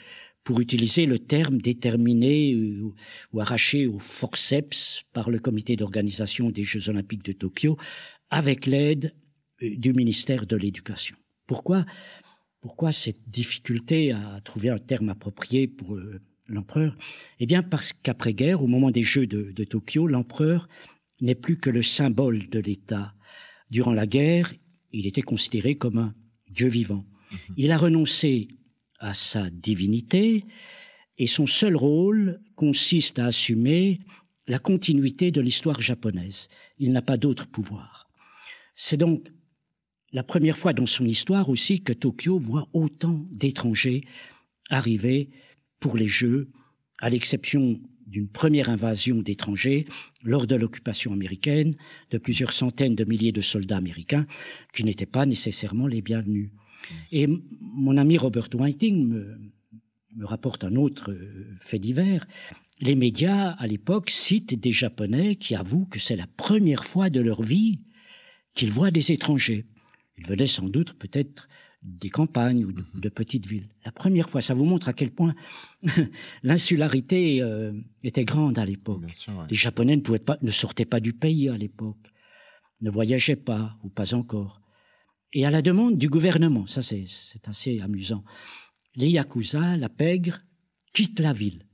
pour 0.46 0.62
utiliser 0.62 1.08
le 1.08 1.20
terme 1.20 1.58
déterminé 1.58 2.54
euh, 2.54 2.94
ou, 3.34 3.42
arraché 3.42 3.88
au 3.88 4.00
forceps 4.00 5.04
par 5.12 5.30
le 5.30 5.40
comité 5.40 5.76
d'organisation 5.76 6.52
des 6.52 6.64
Jeux 6.64 6.88
olympiques 6.88 7.26
de 7.26 7.34
Tokyo, 7.34 7.78
avec 8.30 8.68
l'aide 8.68 9.14
euh, 9.64 9.76
du 9.76 9.92
ministère 9.92 10.46
de 10.46 10.56
l'Éducation. 10.56 11.18
Pourquoi 11.48 11.84
Pourquoi 12.62 12.92
cette 12.92 13.28
difficulté 13.28 14.12
à 14.12 14.40
trouver 14.44 14.70
un 14.70 14.78
terme 14.78 15.10
approprié 15.10 15.68
pour 15.68 15.96
euh, 15.96 16.22
l'empereur? 16.48 16.96
Eh 17.40 17.48
bien 17.48 17.64
parce 17.64 17.92
qu'après-guerre, 17.92 18.62
au 18.62 18.68
moment 18.68 18.92
des 18.92 19.04
Jeux 19.04 19.28
de, 19.28 19.52
de 19.52 19.64
Tokyo, 19.64 20.06
l'empereur 20.08 20.70
n'est 21.22 21.36
plus 21.36 21.58
que 21.58 21.72
le 21.72 21.82
symbole 21.82 22.48
de 22.50 22.60
l'État. 22.60 23.16
Durant 23.72 23.94
la 23.94 24.06
guerre, 24.06 24.54
il 24.92 25.08
était 25.08 25.24
considéré 25.24 25.74
comme 25.74 25.98
un 25.98 26.14
dieu 26.52 26.68
vivant. 26.68 27.04
Mhm. 27.32 27.56
Il 27.58 27.72
a 27.72 27.78
renoncé 27.80 28.48
à 29.06 29.14
sa 29.14 29.52
divinité 29.52 30.46
et 31.20 31.28
son 31.28 31.46
seul 31.46 31.76
rôle 31.76 32.42
consiste 32.56 33.20
à 33.20 33.28
assumer 33.28 34.00
la 34.48 34.58
continuité 34.58 35.30
de 35.30 35.42
l'histoire 35.42 35.80
japonaise. 35.80 36.48
Il 36.80 36.92
n'a 36.92 37.04
pas 37.04 37.18
d'autre 37.18 37.48
pouvoir. 37.48 38.10
C'est 38.76 38.98
donc 38.98 39.32
la 40.12 40.24
première 40.24 40.58
fois 40.58 40.74
dans 40.74 40.88
son 40.88 41.06
histoire 41.06 41.50
aussi 41.50 41.84
que 41.84 41.94
Tokyo 41.94 42.40
voit 42.40 42.68
autant 42.74 43.28
d'étrangers 43.32 44.02
arriver 44.72 45.30
pour 45.80 45.98
les 45.98 46.08
Jeux, 46.08 46.50
à 46.98 47.12
l'exception 47.12 47.80
d'une 48.08 48.28
première 48.28 48.70
invasion 48.70 49.18
d'étrangers 49.18 49.86
lors 50.24 50.48
de 50.48 50.56
l'occupation 50.56 51.14
américaine, 51.14 51.76
de 52.10 52.18
plusieurs 52.18 52.54
centaines 52.54 52.96
de 52.96 53.04
milliers 53.04 53.32
de 53.32 53.42
soldats 53.42 53.78
américains 53.78 54.26
qui 54.74 54.84
n'étaient 54.84 55.06
pas 55.06 55.28
nécessairement 55.28 55.86
les 55.86 56.02
bienvenus. 56.02 56.50
Et 57.12 57.28
mon 57.60 57.98
ami 57.98 58.18
Robert 58.18 58.50
Whiting 58.54 59.08
me, 59.08 59.38
me 60.16 60.26
rapporte 60.26 60.64
un 60.64 60.76
autre 60.76 61.12
euh, 61.12 61.56
fait 61.60 61.80
divers. 61.80 62.26
Les 62.80 62.96
médias, 62.96 63.52
à 63.52 63.68
l'époque, 63.68 64.10
citent 64.10 64.60
des 64.60 64.72
Japonais 64.72 65.36
qui 65.36 65.56
avouent 65.56 65.86
que 65.86 66.00
c'est 66.00 66.16
la 66.16 66.28
première 66.28 66.86
fois 66.86 67.10
de 67.10 67.22
leur 67.22 67.42
vie 67.42 67.82
qu'ils 68.54 68.72
voient 68.72 68.92
des 68.92 69.12
étrangers. 69.12 69.66
Ils 70.18 70.26
venaient 70.26 70.48
sans 70.48 70.68
doute 70.68 70.94
peut-être 70.94 71.48
des 71.86 72.10
campagnes 72.10 72.66
ou 72.66 72.72
de, 72.72 72.84
mhm. 72.96 73.10
petites 73.12 73.46
villes. 73.46 73.68
La 73.86 73.92
première 73.92 74.30
fois, 74.30 74.42
ça 74.42 74.54
vous 74.54 74.66
montre 74.66 74.90
à 74.90 74.94
quel 74.94 75.12
point 75.12 75.36
l'insularité 76.44 77.42
euh, 77.42 77.74
était 78.04 78.26
grande 78.26 78.58
à 78.58 78.66
l'époque. 78.66 79.04
Les 79.50 79.56
Japonais 79.56 79.96
ne, 79.96 80.02
pouvaient 80.02 80.20
pas, 80.20 80.38
ne 80.42 80.52
sortaient 80.52 80.86
pas 80.86 81.00
du 81.00 81.14
pays 81.14 81.48
à 81.48 81.58
l'époque, 81.58 82.12
ne 82.82 82.90
voyageaient 82.90 83.36
pas 83.36 83.78
ou 83.84 83.90
pas 83.90 84.16
encore. 84.16 84.62
Et 85.34 85.46
à 85.46 85.52
la 85.52 85.62
demande 85.62 85.98
du 85.98 86.10
gouvernement, 86.10 86.66
ça 86.68 86.82
c'est 86.82 87.48
assez 87.48 87.80
amusant, 87.82 88.24
les 88.96 89.10
Yakuza, 89.10 89.78
la 89.78 89.90
pègre, 89.90 90.42
quittent 90.94 91.20
la 91.20 91.34
ville. 91.34 91.68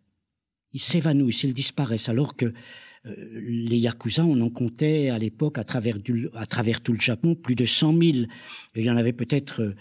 Ils 0.73 0.79
s'évanouissent, 0.79 1.43
ils 1.43 1.53
disparaissent, 1.53 2.09
alors 2.09 2.35
que 2.35 2.45
euh, 2.45 3.15
les 3.43 3.77
Yakuza, 3.77 4.25
on 4.25 4.39
en 4.41 4.49
comptait 4.49 5.09
à 5.09 5.17
l'époque 5.17 5.57
à 5.57 5.63
travers, 5.63 5.97
à 6.33 6.45
travers 6.45 6.81
tout 6.81 6.93
le 6.93 6.99
Japon 6.99 7.35
plus 7.35 7.55
de 7.55 7.65
100 7.65 7.97
000. 7.97 8.01
il 8.75 8.83
y 8.83 8.89
en 8.89 8.97
avait 8.97 9.13
peut-être 9.13 9.75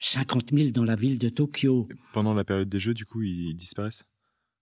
50 0.00 0.52
euh, 0.52 0.56
000 0.56 0.70
dans 0.70 0.84
la 0.84 0.96
ville 0.96 1.18
de 1.18 1.28
Tokyo. 1.28 1.88
Pendant 2.12 2.34
la 2.34 2.44
période 2.44 2.68
des 2.68 2.80
Jeux, 2.80 2.94
du 2.94 3.04
coup, 3.04 3.22
ils 3.22 3.54
disparaissent? 3.54 4.04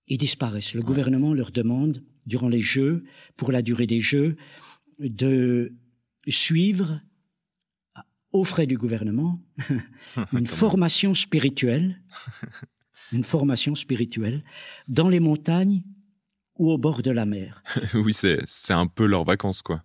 Ils 0.06 0.18
disparaissent. 0.18 0.74
Le 0.74 0.82
gouvernement 0.82 1.34
leur 1.34 1.52
demande, 1.52 2.02
durant 2.26 2.48
les 2.48 2.60
Jeux, 2.60 3.04
pour 3.36 3.52
la 3.52 3.62
durée 3.62 3.86
des 3.86 4.00
Jeux, 4.00 4.36
de 4.98 5.72
suivre 6.28 7.00
aux 8.32 8.44
frais 8.44 8.66
du 8.66 8.76
gouvernement, 8.76 9.40
une 10.32 10.46
formation 10.46 11.14
spirituelle, 11.14 12.00
une 13.12 13.24
formation 13.24 13.74
spirituelle 13.74 14.44
dans 14.88 15.08
les 15.08 15.20
montagnes 15.20 15.82
ou 16.58 16.70
au 16.70 16.78
bord 16.78 17.02
de 17.02 17.10
la 17.10 17.26
mer. 17.26 17.62
oui, 17.94 18.12
c'est 18.12 18.72
un 18.72 18.86
peu 18.86 19.06
leurs 19.06 19.24
vacances, 19.24 19.62
quoi. 19.62 19.82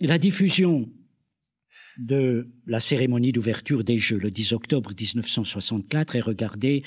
la 0.00 0.18
diffusion 0.18 0.88
de 1.98 2.48
la 2.66 2.80
cérémonie 2.80 3.32
d'ouverture 3.32 3.82
des 3.84 3.98
Jeux 3.98 4.18
le 4.18 4.30
10 4.30 4.52
octobre 4.52 4.90
1964 4.90 6.16
est 6.16 6.20
regardée 6.20 6.84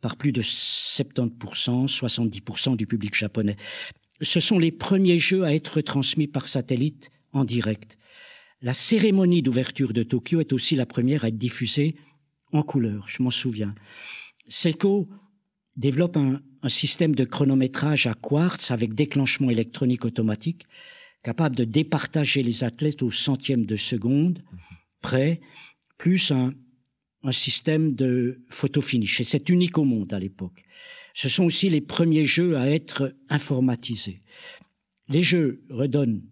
par 0.00 0.16
plus 0.16 0.32
de 0.32 0.40
70%, 0.40 1.86
70% 1.86 2.76
du 2.76 2.86
public 2.86 3.14
japonais. 3.14 3.56
Ce 4.22 4.40
sont 4.40 4.58
les 4.58 4.72
premiers 4.72 5.18
Jeux 5.18 5.44
à 5.44 5.54
être 5.54 5.80
transmis 5.82 6.26
par 6.26 6.48
satellite 6.48 7.10
en 7.32 7.44
direct. 7.44 7.98
La 8.62 8.74
cérémonie 8.74 9.40
d'ouverture 9.40 9.94
de 9.94 10.02
Tokyo 10.02 10.40
est 10.40 10.52
aussi 10.52 10.76
la 10.76 10.84
première 10.84 11.24
à 11.24 11.28
être 11.28 11.38
diffusée 11.38 11.96
en 12.52 12.62
couleur, 12.62 13.08
je 13.08 13.22
m'en 13.22 13.30
souviens. 13.30 13.74
Seiko 14.48 15.08
développe 15.76 16.16
un, 16.16 16.42
système 16.68 17.14
de 17.14 17.24
chronométrage 17.24 18.06
à 18.06 18.12
quartz 18.12 18.70
avec 18.70 18.92
déclenchement 18.92 19.48
électronique 19.48 20.04
automatique, 20.04 20.66
capable 21.22 21.56
de 21.56 21.64
départager 21.64 22.42
les 22.42 22.64
athlètes 22.64 23.02
au 23.02 23.10
centième 23.10 23.64
de 23.64 23.76
seconde, 23.76 24.42
près, 25.00 25.40
plus 25.96 26.32
un, 26.32 26.52
un 27.22 27.32
système 27.32 27.94
de 27.94 28.42
photo 28.50 28.82
finish. 28.82 29.20
Et 29.20 29.24
c'est 29.24 29.48
unique 29.48 29.78
au 29.78 29.84
monde 29.84 30.12
à 30.12 30.18
l'époque. 30.18 30.64
Ce 31.14 31.30
sont 31.30 31.44
aussi 31.44 31.70
les 31.70 31.80
premiers 31.80 32.26
jeux 32.26 32.58
à 32.58 32.68
être 32.68 33.14
informatisés. 33.30 34.20
Les 35.08 35.22
jeux 35.22 35.62
redonnent 35.70 36.22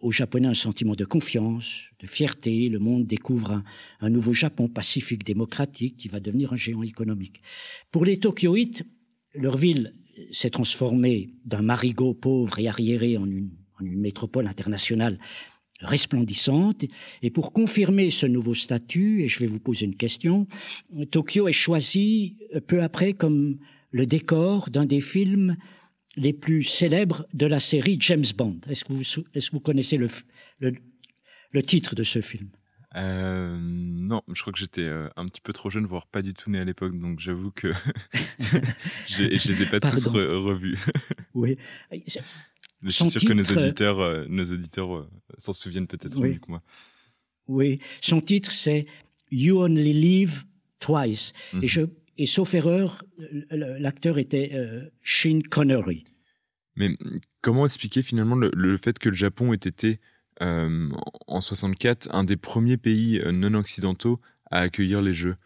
aux 0.00 0.10
Japonais 0.10 0.48
un 0.48 0.54
sentiment 0.54 0.94
de 0.94 1.04
confiance, 1.04 1.90
de 2.00 2.06
fierté. 2.06 2.68
Le 2.68 2.78
monde 2.78 3.06
découvre 3.06 3.62
un, 4.00 4.10
nouveau 4.10 4.32
Japon 4.32 4.68
pacifique, 4.68 5.24
démocratique, 5.24 5.96
qui 5.96 6.08
va 6.08 6.20
devenir 6.20 6.52
un 6.52 6.56
géant 6.56 6.82
économique. 6.82 7.42
Pour 7.90 8.04
les 8.04 8.18
Tokyoïtes, 8.18 8.84
leur 9.34 9.56
ville 9.56 9.94
s'est 10.32 10.50
transformée 10.50 11.30
d'un 11.44 11.62
marigot 11.62 12.14
pauvre 12.14 12.58
et 12.58 12.68
arriéré 12.68 13.16
en 13.16 13.26
une, 13.26 13.50
en 13.80 13.84
une 13.84 14.00
métropole 14.00 14.46
internationale 14.46 15.18
resplendissante. 15.80 16.84
Et 17.22 17.30
pour 17.30 17.52
confirmer 17.52 18.10
ce 18.10 18.26
nouveau 18.26 18.54
statut, 18.54 19.22
et 19.22 19.28
je 19.28 19.38
vais 19.38 19.46
vous 19.46 19.60
poser 19.60 19.86
une 19.86 19.94
question, 19.94 20.46
Tokyo 21.10 21.46
est 21.48 21.52
choisi 21.52 22.36
peu 22.66 22.82
après 22.82 23.12
comme 23.12 23.58
le 23.90 24.06
décor 24.06 24.70
d'un 24.70 24.86
des 24.86 25.00
films 25.00 25.56
les 26.18 26.32
plus 26.32 26.62
célèbres 26.62 27.26
de 27.32 27.46
la 27.46 27.60
série 27.60 27.96
James 28.00 28.24
Bond. 28.36 28.60
Est-ce 28.68 28.84
que 28.84 28.92
vous, 28.92 29.02
est-ce 29.34 29.50
que 29.50 29.56
vous 29.56 29.60
connaissez 29.60 29.96
le, 29.96 30.08
le, 30.60 31.62
titre 31.62 31.94
de 31.94 32.02
ce 32.02 32.20
film? 32.20 32.48
Euh, 32.96 33.56
non, 33.60 34.22
je 34.32 34.40
crois 34.40 34.52
que 34.52 34.58
j'étais 34.58 34.82
euh, 34.82 35.08
un 35.16 35.26
petit 35.26 35.40
peu 35.40 35.52
trop 35.52 35.70
jeune, 35.70 35.86
voire 35.86 36.06
pas 36.06 36.22
du 36.22 36.34
tout 36.34 36.50
né 36.50 36.58
à 36.58 36.64
l'époque, 36.64 36.98
donc 36.98 37.20
j'avoue 37.20 37.50
que 37.52 37.72
je, 39.08 39.36
je 39.36 39.52
les 39.52 39.62
ai 39.62 39.66
pas 39.66 39.80
tous 39.80 40.06
revus. 40.08 40.78
oui. 41.34 41.56
Je 42.80 42.90
suis 42.90 43.10
sûr 43.10 43.22
que 43.22 43.32
nos 43.32 43.42
auditeurs, 43.42 43.98
euh, 43.98 44.24
nos 44.28 44.44
auditeurs 44.44 45.04
s'en 45.36 45.52
souviennent 45.52 45.88
peut-être 45.88 46.16
mieux 46.20 46.38
que 46.38 46.48
moi. 46.48 46.62
Oui, 47.48 47.80
son 48.00 48.20
titre 48.20 48.52
c'est 48.52 48.86
You 49.32 49.60
Only 49.60 49.92
Live 49.92 50.44
Twice. 50.78 51.32
Et 51.54 51.56
mhm. 51.56 51.66
je 51.66 51.80
et 52.18 52.26
sauf 52.26 52.52
erreur, 52.54 53.04
l'acteur 53.50 54.18
était 54.18 54.50
euh, 54.52 54.90
Sean 55.02 55.38
Connery. 55.48 56.04
Mais 56.74 56.90
comment 57.40 57.64
expliquer 57.64 58.02
finalement 58.02 58.34
le, 58.34 58.76
fait 58.76 58.98
que 58.98 59.08
le 59.08 59.14
Japon 59.14 59.52
ait 59.52 59.56
été 59.56 60.00
euh, 60.42 60.90
en 61.26 61.40
64 61.40 62.08
un 62.12 62.24
des 62.24 62.36
premiers 62.36 62.76
pays 62.76 63.20
euh, 63.20 63.32
non 63.32 63.54
occidentaux 63.54 64.20
à 64.50 64.60
accueillir 64.60 65.00
les 65.00 65.14
Jeux? 65.14 65.36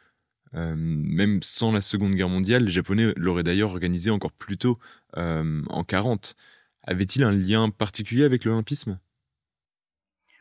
Même 0.55 1.43
sans 1.43 1.73
la 1.73 1.81
Seconde 1.81 2.15
Guerre 2.15 2.29
mondiale, 2.29 2.65
les 2.65 2.71
Japonais 2.71 3.15
l'auraient 3.17 3.43
d'ailleurs 3.43 3.71
organisé 3.71 4.11
encore 4.11 4.33
plus 4.33 4.59
tôt, 4.59 4.79
en 5.17 5.83
40. 5.83 6.37
Avait-il 6.83 7.25
un 7.25 7.33
lien 7.33 7.71
particulier 7.71 8.25
avec 8.25 8.45
l'olympisme? 8.45 8.99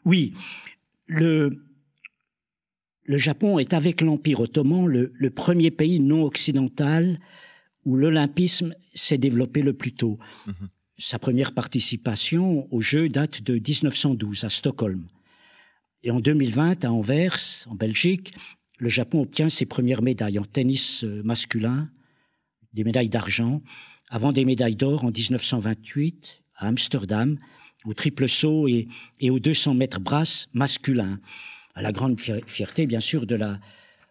Oui. 0.03 0.33
Le, 1.07 1.63
le 3.11 3.17
Japon 3.17 3.59
est 3.59 3.73
avec 3.73 3.99
l'Empire 3.99 4.39
ottoman 4.39 4.87
le, 4.87 5.29
premier 5.31 5.69
pays 5.69 5.99
non 5.99 6.23
occidental 6.23 7.19
où 7.83 7.97
l'olympisme 7.97 8.73
s'est 8.93 9.17
développé 9.17 9.61
le 9.61 9.73
plus 9.73 9.91
tôt. 9.91 10.17
Mhm. 10.47 10.69
Sa 10.97 11.19
première 11.19 11.53
participation 11.53 12.73
aux 12.73 12.79
Jeux 12.79 13.09
date 13.09 13.41
de 13.41 13.55
1912 13.55 14.45
à 14.45 14.49
Stockholm. 14.49 15.09
Et 16.03 16.11
en 16.11 16.21
2020, 16.21 16.85
à 16.85 16.91
Anvers, 16.93 17.37
en 17.69 17.75
Belgique, 17.75 18.33
le 18.79 18.87
Japon 18.87 19.23
obtient 19.23 19.49
ses 19.49 19.65
premières 19.65 20.03
médailles 20.03 20.39
en 20.39 20.45
tennis 20.45 21.03
euh, 21.03 21.21
masculin, 21.23 21.89
des 22.71 22.85
médailles 22.85 23.09
d'argent, 23.09 23.61
avant 24.09 24.31
des 24.31 24.45
médailles 24.45 24.77
d'or 24.77 25.03
en 25.03 25.11
1928 25.11 26.43
à 26.55 26.67
Amsterdam, 26.67 27.37
au 27.83 27.93
triple 27.93 28.29
saut 28.29 28.69
et, 28.69 28.87
et 29.19 29.31
aux 29.31 29.39
200 29.39 29.73
mètres 29.73 29.99
brasses 29.99 30.47
masculins 30.53 31.19
à 31.75 31.81
la 31.81 31.91
grande 31.91 32.19
fierté, 32.19 32.85
bien 32.85 32.99
sûr, 32.99 33.25
de 33.25 33.35
la, 33.35 33.59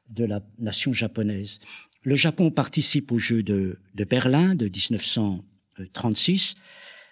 de 0.09 0.25
la 0.25 0.41
nation 0.59 0.93
japonaise. 0.93 1.59
Le 2.03 2.15
Japon 2.15 2.51
participe 2.51 3.13
aux 3.13 3.19
Jeux 3.19 3.43
de, 3.43 3.79
de 3.95 4.05
Berlin 4.05 4.55
de 4.55 4.67
1936, 4.67 6.55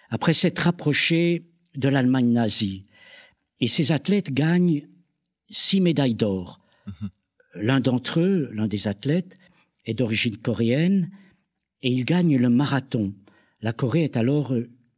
après 0.09 0.33
s'être 0.33 0.59
rapproché 0.59 1.43
de 1.75 1.89
l'Allemagne 1.89 2.31
nazie. 2.31 2.85
Et 3.59 3.67
ces 3.67 3.91
athlètes 3.91 4.33
gagnent 4.33 4.87
six 5.49 5.81
médailles 5.81 6.15
d'or. 6.15 6.59
Mhm. 6.87 7.09
L'un 7.55 7.79
d'entre 7.79 8.19
eux, 8.19 8.49
l'un 8.53 8.67
des 8.67 8.87
athlètes, 8.87 9.37
est 9.85 9.93
d'origine 9.93 10.37
coréenne 10.37 11.09
et 11.81 11.91
il 11.91 12.05
gagne 12.05 12.37
le 12.37 12.49
marathon. 12.49 13.13
La 13.61 13.73
Corée 13.73 14.03
est 14.03 14.17
alors 14.17 14.53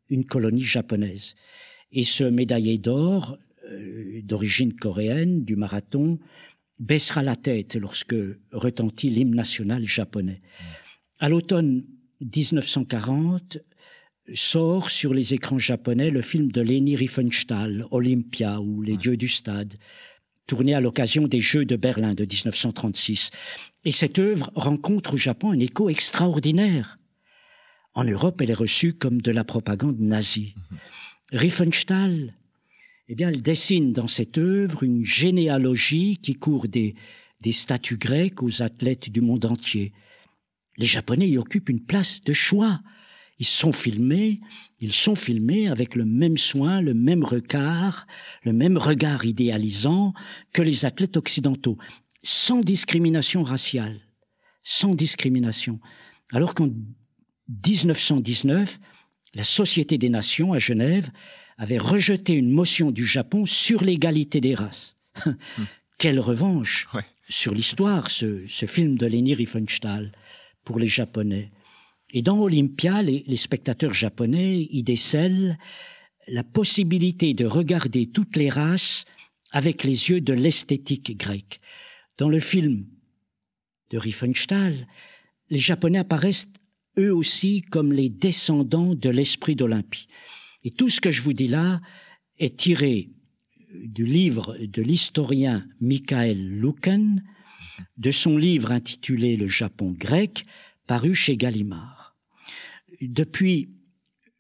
une 0.09 0.25
colonie 0.25 0.63
japonaise. 0.63 1.35
Et 1.91 2.03
ce 2.03 2.23
médaillé 2.23 2.77
d'or 2.77 3.37
euh, 3.71 4.21
d'origine 4.23 4.73
coréenne 4.73 5.43
du 5.43 5.55
marathon 5.55 6.19
baissera 6.79 7.23
la 7.23 7.35
tête 7.35 7.75
lorsque 7.75 8.15
retentit 8.51 9.09
l'hymne 9.09 9.35
national 9.35 9.83
japonais. 9.85 10.41
À 11.19 11.29
l'automne 11.29 11.85
1940, 12.21 13.59
sort 14.33 14.89
sur 14.89 15.13
les 15.13 15.33
écrans 15.33 15.59
japonais 15.59 16.09
le 16.09 16.21
film 16.21 16.51
de 16.51 16.61
Leni 16.61 16.95
Riefenstahl, 16.95 17.85
Olympia 17.91 18.59
ou 18.61 18.81
Les 18.81 18.97
dieux 18.97 19.17
du 19.17 19.27
stade, 19.27 19.75
tourné 20.47 20.73
à 20.73 20.81
l'occasion 20.81 21.27
des 21.27 21.39
Jeux 21.39 21.65
de 21.65 21.75
Berlin 21.75 22.13
de 22.13 22.23
1936. 22.23 23.31
Et 23.85 23.91
cette 23.91 24.19
œuvre 24.19 24.51
rencontre 24.55 25.13
au 25.13 25.17
Japon 25.17 25.51
un 25.51 25.59
écho 25.59 25.89
extraordinaire. 25.89 26.99
En 27.93 28.03
Europe, 28.03 28.41
elle 28.41 28.51
est 28.51 28.55
reçue 28.55 28.93
comme 28.93 29.21
de 29.21 29.31
la 29.31 29.43
propagande 29.43 29.99
nazie. 29.99 30.55
Mhm. 30.71 30.77
Riefenstahl 31.33 32.33
eh 33.11 33.15
bien, 33.15 33.27
elle 33.27 33.41
dessine 33.41 33.91
dans 33.91 34.07
cette 34.07 34.37
œuvre 34.37 34.83
une 34.83 35.03
généalogie 35.03 36.15
qui 36.15 36.35
court 36.35 36.69
des, 36.69 36.95
statues 37.51 37.97
grecques 37.97 38.41
aux 38.41 38.61
athlètes 38.61 39.09
du 39.09 39.19
monde 39.19 39.43
entier. 39.43 39.91
Les 40.77 40.85
Japonais 40.85 41.27
y 41.27 41.37
occupent 41.37 41.67
une 41.67 41.83
place 41.83 42.21
de 42.23 42.31
choix. 42.31 42.79
Ils 43.37 43.45
sont 43.45 43.73
filmés, 43.73 44.39
ils 44.79 44.93
sont 44.93 45.15
filmés 45.15 45.67
avec 45.67 45.95
le 45.95 46.05
même 46.05 46.37
soin, 46.37 46.79
le 46.79 46.93
même 46.93 47.25
regard, 47.25 48.07
le 48.43 48.53
même 48.53 48.77
regard 48.77 49.25
idéalisant 49.25 50.13
que 50.53 50.61
les 50.61 50.85
athlètes 50.85 51.17
occidentaux, 51.17 51.77
sans 52.23 52.61
discrimination 52.61 53.43
raciale, 53.43 53.99
sans 54.63 54.95
discrimination. 54.95 55.81
Alors 56.31 56.53
qu'en 56.53 56.69
1919, 57.49 58.79
la 59.33 59.43
Société 59.43 59.97
des 59.97 60.09
Nations 60.09 60.53
à 60.53 60.59
Genève 60.59 61.09
avait 61.57 61.77
rejeté 61.77 62.33
une 62.33 62.49
motion 62.49 62.91
du 62.91 63.05
Japon 63.05 63.45
sur 63.45 63.83
l'égalité 63.83 64.41
des 64.41 64.55
races. 64.55 64.97
Quelle 65.97 66.19
revanche 66.19 66.87
sur 67.29 67.53
l'histoire, 67.53 68.09
ce, 68.09 68.45
film 68.47 68.97
de 68.97 69.05
Leni 69.05 69.33
Riefenstahl 69.33 70.11
pour 70.63 70.79
les 70.79 70.87
Japonais. 70.87 71.51
Et 72.09 72.21
dans 72.21 72.39
Olympia, 72.39 73.01
les, 73.01 73.23
les 73.25 73.35
spectateurs 73.37 73.93
japonais 73.93 74.67
y 74.69 74.83
décèlent 74.83 75.57
la 76.27 76.43
possibilité 76.43 77.33
de 77.33 77.45
regarder 77.45 78.07
toutes 78.07 78.35
les 78.35 78.49
races 78.49 79.05
avec 79.51 79.83
les 79.83 80.09
yeux 80.09 80.21
de 80.21 80.33
l'esthétique 80.33 81.17
grecque. 81.17 81.61
Dans 82.17 82.29
le 82.29 82.39
film 82.39 82.85
de 83.91 83.97
Riefenstahl, 83.97 84.87
les 85.49 85.59
Japonais 85.59 85.99
apparaissent 85.99 86.47
eux 86.97 87.13
aussi 87.13 87.61
comme 87.61 87.93
les 87.93 88.09
descendants 88.09 88.95
de 88.95 89.09
l'esprit 89.09 89.55
d'Olympie. 89.55 90.07
Et 90.63 90.71
tout 90.71 90.89
ce 90.89 91.01
que 91.01 91.11
je 91.11 91.21
vous 91.21 91.33
dis 91.33 91.47
là 91.47 91.81
est 92.37 92.57
tiré 92.57 93.09
du 93.83 94.05
livre 94.05 94.57
de 94.59 94.81
l'historien 94.81 95.65
Michael 95.79 96.37
Luken, 96.59 97.23
de 97.97 98.11
son 98.11 98.37
livre 98.37 98.71
intitulé 98.71 99.37
Le 99.37 99.47
Japon 99.47 99.95
grec, 99.97 100.45
paru 100.87 101.13
chez 101.13 101.37
Gallimard. 101.37 102.15
Depuis 103.01 103.69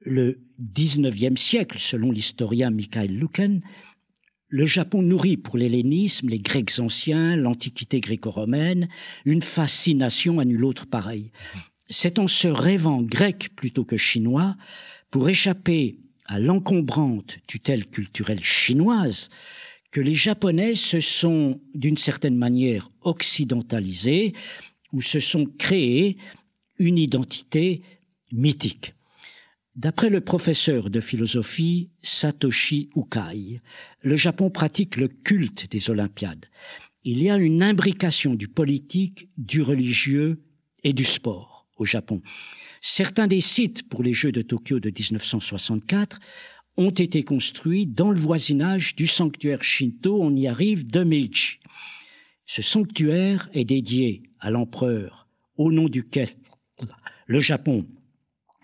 le 0.01 0.41
XIXe 0.59 1.39
siècle, 1.39 1.77
selon 1.79 2.11
l'historien 2.11 2.69
Michael 2.69 3.15
Luken, 3.15 3.61
le 4.49 4.65
Japon 4.65 5.01
nourrit 5.01 5.37
pour 5.37 5.57
l'hellénisme, 5.57 6.27
les 6.27 6.39
Grecs 6.39 6.79
anciens, 6.79 7.37
l'Antiquité 7.37 8.01
gréco-romaine, 8.01 8.89
une 9.23 9.41
fascination 9.41 10.39
à 10.39 10.45
nul 10.45 10.65
autre 10.65 10.87
pareil. 10.87 11.31
C'est 11.87 12.19
en 12.19 12.27
se 12.27 12.49
rêvant 12.49 13.01
grec 13.01 13.49
plutôt 13.55 13.85
que 13.85 13.97
chinois, 13.97 14.57
pour 15.09 15.29
échapper 15.29 15.97
à 16.25 16.39
l'encombrante 16.39 17.39
tutelle 17.47 17.85
culturelle 17.85 18.43
chinoise 18.43 19.29
que 19.91 20.01
les 20.01 20.15
Japonais 20.15 20.75
se 20.75 20.99
sont, 20.99 21.59
d'une 21.75 21.97
certaine 21.97 22.37
manière, 22.37 22.89
occidentalisés 23.01 24.33
ou 24.93 25.01
se 25.01 25.19
sont 25.19 25.45
créés 25.45 26.17
une 26.79 26.97
identité 26.97 27.81
mythique. 28.31 28.93
D'après 29.75 30.09
le 30.09 30.21
professeur 30.21 30.89
de 30.89 30.99
philosophie 30.99 31.91
Satoshi 32.01 32.89
Ukai, 32.95 33.61
le 34.01 34.15
Japon 34.15 34.49
pratique 34.49 34.97
le 34.97 35.07
culte 35.07 35.71
des 35.71 35.89
Olympiades. 35.89 36.45
Il 37.03 37.21
y 37.23 37.29
a 37.29 37.37
une 37.37 37.63
imbrication 37.63 38.35
du 38.35 38.47
politique, 38.47 39.29
du 39.37 39.61
religieux 39.61 40.43
et 40.83 40.93
du 40.93 41.03
sport 41.03 41.67
au 41.77 41.85
Japon. 41.85 42.21
Certains 42.83 43.27
des 43.27 43.41
sites 43.41 43.87
pour 43.87 44.01
les 44.01 44.11
Jeux 44.11 44.31
de 44.31 44.41
Tokyo 44.41 44.79
de 44.79 44.89
1964 44.89 46.19
ont 46.77 46.89
été 46.89 47.21
construits 47.21 47.85
dans 47.85 48.09
le 48.09 48.19
voisinage 48.19 48.95
du 48.95 49.05
sanctuaire 49.05 49.63
Shinto, 49.63 50.19
on 50.19 50.35
y 50.35 50.47
arrive, 50.47 50.87
de 50.87 51.03
Meiji. 51.03 51.59
Ce 52.47 52.63
sanctuaire 52.63 53.49
est 53.53 53.65
dédié 53.65 54.23
à 54.39 54.49
l'empereur 54.49 55.27
au 55.57 55.71
nom 55.71 55.89
duquel 55.89 56.29
le 57.27 57.39
Japon 57.39 57.87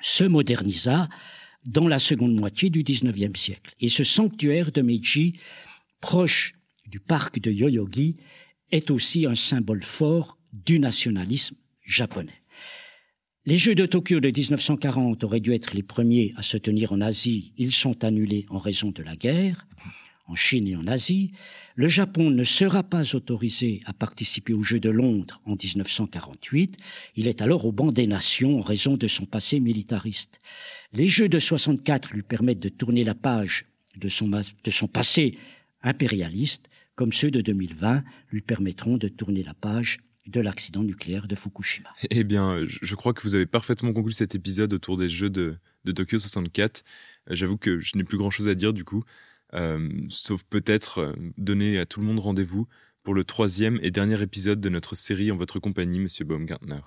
se 0.02 0.24
modernisa 0.24 1.08
dans 1.64 1.88
la 1.88 2.00
seconde 2.00 2.34
moitié 2.34 2.72
du 2.72 2.82
XIXe 2.82 3.40
siècle. 3.40 3.76
Et 3.80 3.88
ce 3.88 4.04
sanctuaire 4.04 4.72
de 4.72 4.82
Meiji, 4.82 5.40
proche 6.02 6.56
du 6.88 7.00
parc 7.00 7.40
de 7.40 7.52
Yoyogi, 7.52 8.18
est 8.72 8.90
aussi 8.90 9.28
un 9.28 9.36
symbole 9.36 9.84
fort 9.84 10.40
du 10.54 10.80
nationalisme 10.80 11.56
japonais. 11.86 12.42
Les 13.48 13.58
Jeux 13.58 13.76
de 13.76 13.86
Tokyo 13.86 14.20
de 14.20 14.28
1940 14.28 15.24
auraient 15.24 15.40
dû 15.40 15.54
être 15.54 15.74
les 15.74 15.82
premiers 15.82 16.34
à 16.36 16.42
se 16.42 16.58
tenir 16.58 16.92
en 16.92 17.00
Asie. 17.00 17.54
Ils 17.56 17.72
sont 17.72 18.04
annulés 18.04 18.46
en 18.50 18.58
raison 18.58 18.92
de 18.92 19.02
la 19.02 19.16
guerre. 19.16 19.70
en 20.26 20.36
Chine 20.36 20.68
et 20.68 20.76
en 20.76 20.86
Asie, 20.86 21.32
le 21.76 21.88
Japon 21.88 22.30
ne 22.30 22.44
sera 22.44 22.84
pas 22.84 23.16
autorisé 23.16 23.80
à 23.86 23.94
participer 23.94 24.52
aux 24.52 24.64
Jeux 24.64 24.82
de 24.82 24.90
Londres 24.90 25.40
en 25.46 25.52
1948. 25.52 26.76
Il 27.16 27.30
est 27.30 27.42
alors 27.42 27.64
au 27.64 27.72
banc 27.72 27.94
des 27.94 28.06
nations 28.06 28.60
en 28.60 28.62
raison 28.62 28.98
de 28.98 29.08
son 29.08 29.26
passé 29.26 29.62
militariste. 29.62 30.42
Les 30.92 31.08
Jeux 31.08 31.30
de 31.30 31.40
64 31.40 32.12
lui 32.12 32.24
permettent 32.24 32.60
de 32.60 32.68
tourner 32.68 33.06
la 33.06 33.16
page 33.16 33.64
de 33.96 34.10
son, 34.10 34.28
de 34.28 34.70
son 34.70 34.88
passé 34.90 35.38
impérialiste, 35.84 36.70
comme 36.96 37.14
ceux 37.14 37.32
de 37.32 37.40
2020 37.40 38.04
lui 38.30 38.42
permettront 38.42 38.98
de 38.98 39.08
tourner 39.08 39.44
la 39.44 39.54
page 39.54 40.00
de 40.28 40.42
l'accident 40.42 40.84
nucléaire 40.84 41.28
de 41.28 41.36
Fukushima. 41.36 41.90
Eh 42.10 42.24
bien, 42.24 42.66
je 42.68 42.96
crois 42.96 43.14
que 43.14 43.22
vous 43.22 43.36
avez 43.36 43.46
parfaitement 43.46 43.94
conclu 43.94 44.12
cet 44.12 44.36
épisode 44.36 44.74
autour 44.74 44.98
des 44.98 45.10
Jeux 45.10 45.30
de, 45.30 45.58
de 45.86 45.92
Tokyo 45.92 46.20
64. 46.20 46.84
Euh, 47.30 47.36
j'avoue 47.36 47.58
que 47.58 47.80
je 47.80 47.98
n'ai 47.98 48.04
plus 48.04 48.18
grand-chose 48.18 48.48
à 48.48 48.56
dire 48.56 48.74
du 48.74 48.84
coup, 48.84 49.04
euh, 49.54 49.90
sauf 50.10 50.44
peut-être 50.44 51.00
euh, 51.00 51.14
donner 51.38 51.80
à 51.80 51.86
tout 51.86 52.00
le 52.02 52.06
monde 52.06 52.20
rendez-vous 52.20 52.68
pour 53.04 53.14
le 53.14 53.24
troisième 53.24 53.80
et 53.82 53.90
dernier 53.90 54.22
épisode 54.22 54.60
de 54.60 54.70
notre 54.70 54.96
série 54.96 55.32
en 55.32 55.38
votre 55.38 55.60
compagnie, 55.60 56.00
Monsieur 56.00 56.26
Baumgartner. 56.26 56.82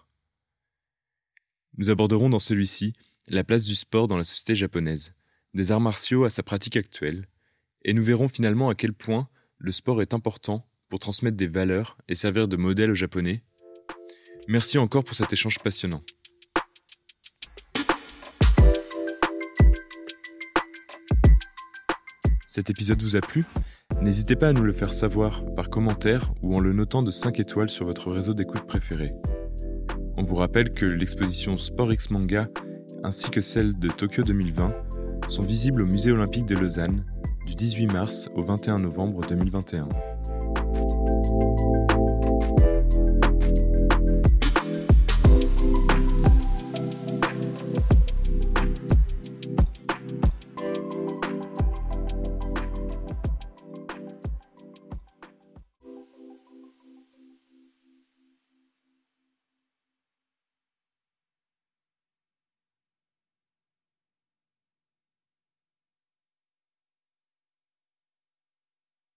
Nous 1.78 1.88
aborderons 1.88 2.28
dans 2.28 2.40
celui-ci 2.40 2.92
la 3.26 3.44
place 3.44 3.64
du 3.64 3.74
sport 3.74 4.06
dans 4.06 4.18
la 4.18 4.24
société 4.24 4.54
japonaise, 4.54 5.14
des 5.54 5.72
arts 5.72 5.80
martiaux 5.80 6.24
à 6.24 6.30
sa 6.30 6.42
pratique 6.42 6.76
actuelle, 6.76 7.26
et 7.84 7.94
nous 7.94 8.04
verrons 8.04 8.28
finalement 8.28 8.68
à 8.68 8.74
quel 8.74 8.92
point 8.92 9.28
le 9.56 9.72
sport 9.72 10.02
est 10.02 10.12
important 10.12 10.66
pour 10.90 10.98
transmettre 10.98 11.36
des 11.36 11.46
valeurs 11.46 11.96
et 12.08 12.14
servir 12.14 12.48
de 12.48 12.56
modèle 12.56 12.90
aux 12.90 12.94
Japonais. 12.94 13.42
Merci 14.48 14.76
encore 14.76 15.04
pour 15.04 15.14
cet 15.14 15.32
échange 15.32 15.60
passionnant. 15.60 16.02
Cet 22.46 22.68
épisode 22.68 23.00
vous 23.00 23.14
a 23.14 23.20
plu? 23.20 23.44
N'hésitez 24.02 24.34
pas 24.34 24.48
à 24.48 24.52
nous 24.52 24.64
le 24.64 24.72
faire 24.72 24.92
savoir 24.92 25.44
par 25.54 25.70
commentaire 25.70 26.32
ou 26.42 26.56
en 26.56 26.60
le 26.60 26.72
notant 26.72 27.02
de 27.02 27.12
5 27.12 27.38
étoiles 27.38 27.70
sur 27.70 27.86
votre 27.86 28.10
réseau 28.10 28.34
d'écoute 28.34 28.66
préféré. 28.66 29.12
On 30.16 30.24
vous 30.24 30.34
rappelle 30.34 30.74
que 30.74 30.84
l'exposition 30.84 31.56
Sport 31.56 31.92
X 31.92 32.10
Manga 32.10 32.48
ainsi 33.04 33.30
que 33.30 33.40
celle 33.40 33.78
de 33.78 33.88
Tokyo 33.88 34.24
2020 34.24 34.74
sont 35.28 35.44
visibles 35.44 35.82
au 35.82 35.86
Musée 35.86 36.12
olympique 36.12 36.46
de 36.46 36.56
Lausanne 36.56 37.06
du 37.46 37.54
18 37.54 37.86
mars 37.86 38.28
au 38.34 38.42
21 38.42 38.80
novembre 38.80 39.24
2021. 39.26 39.88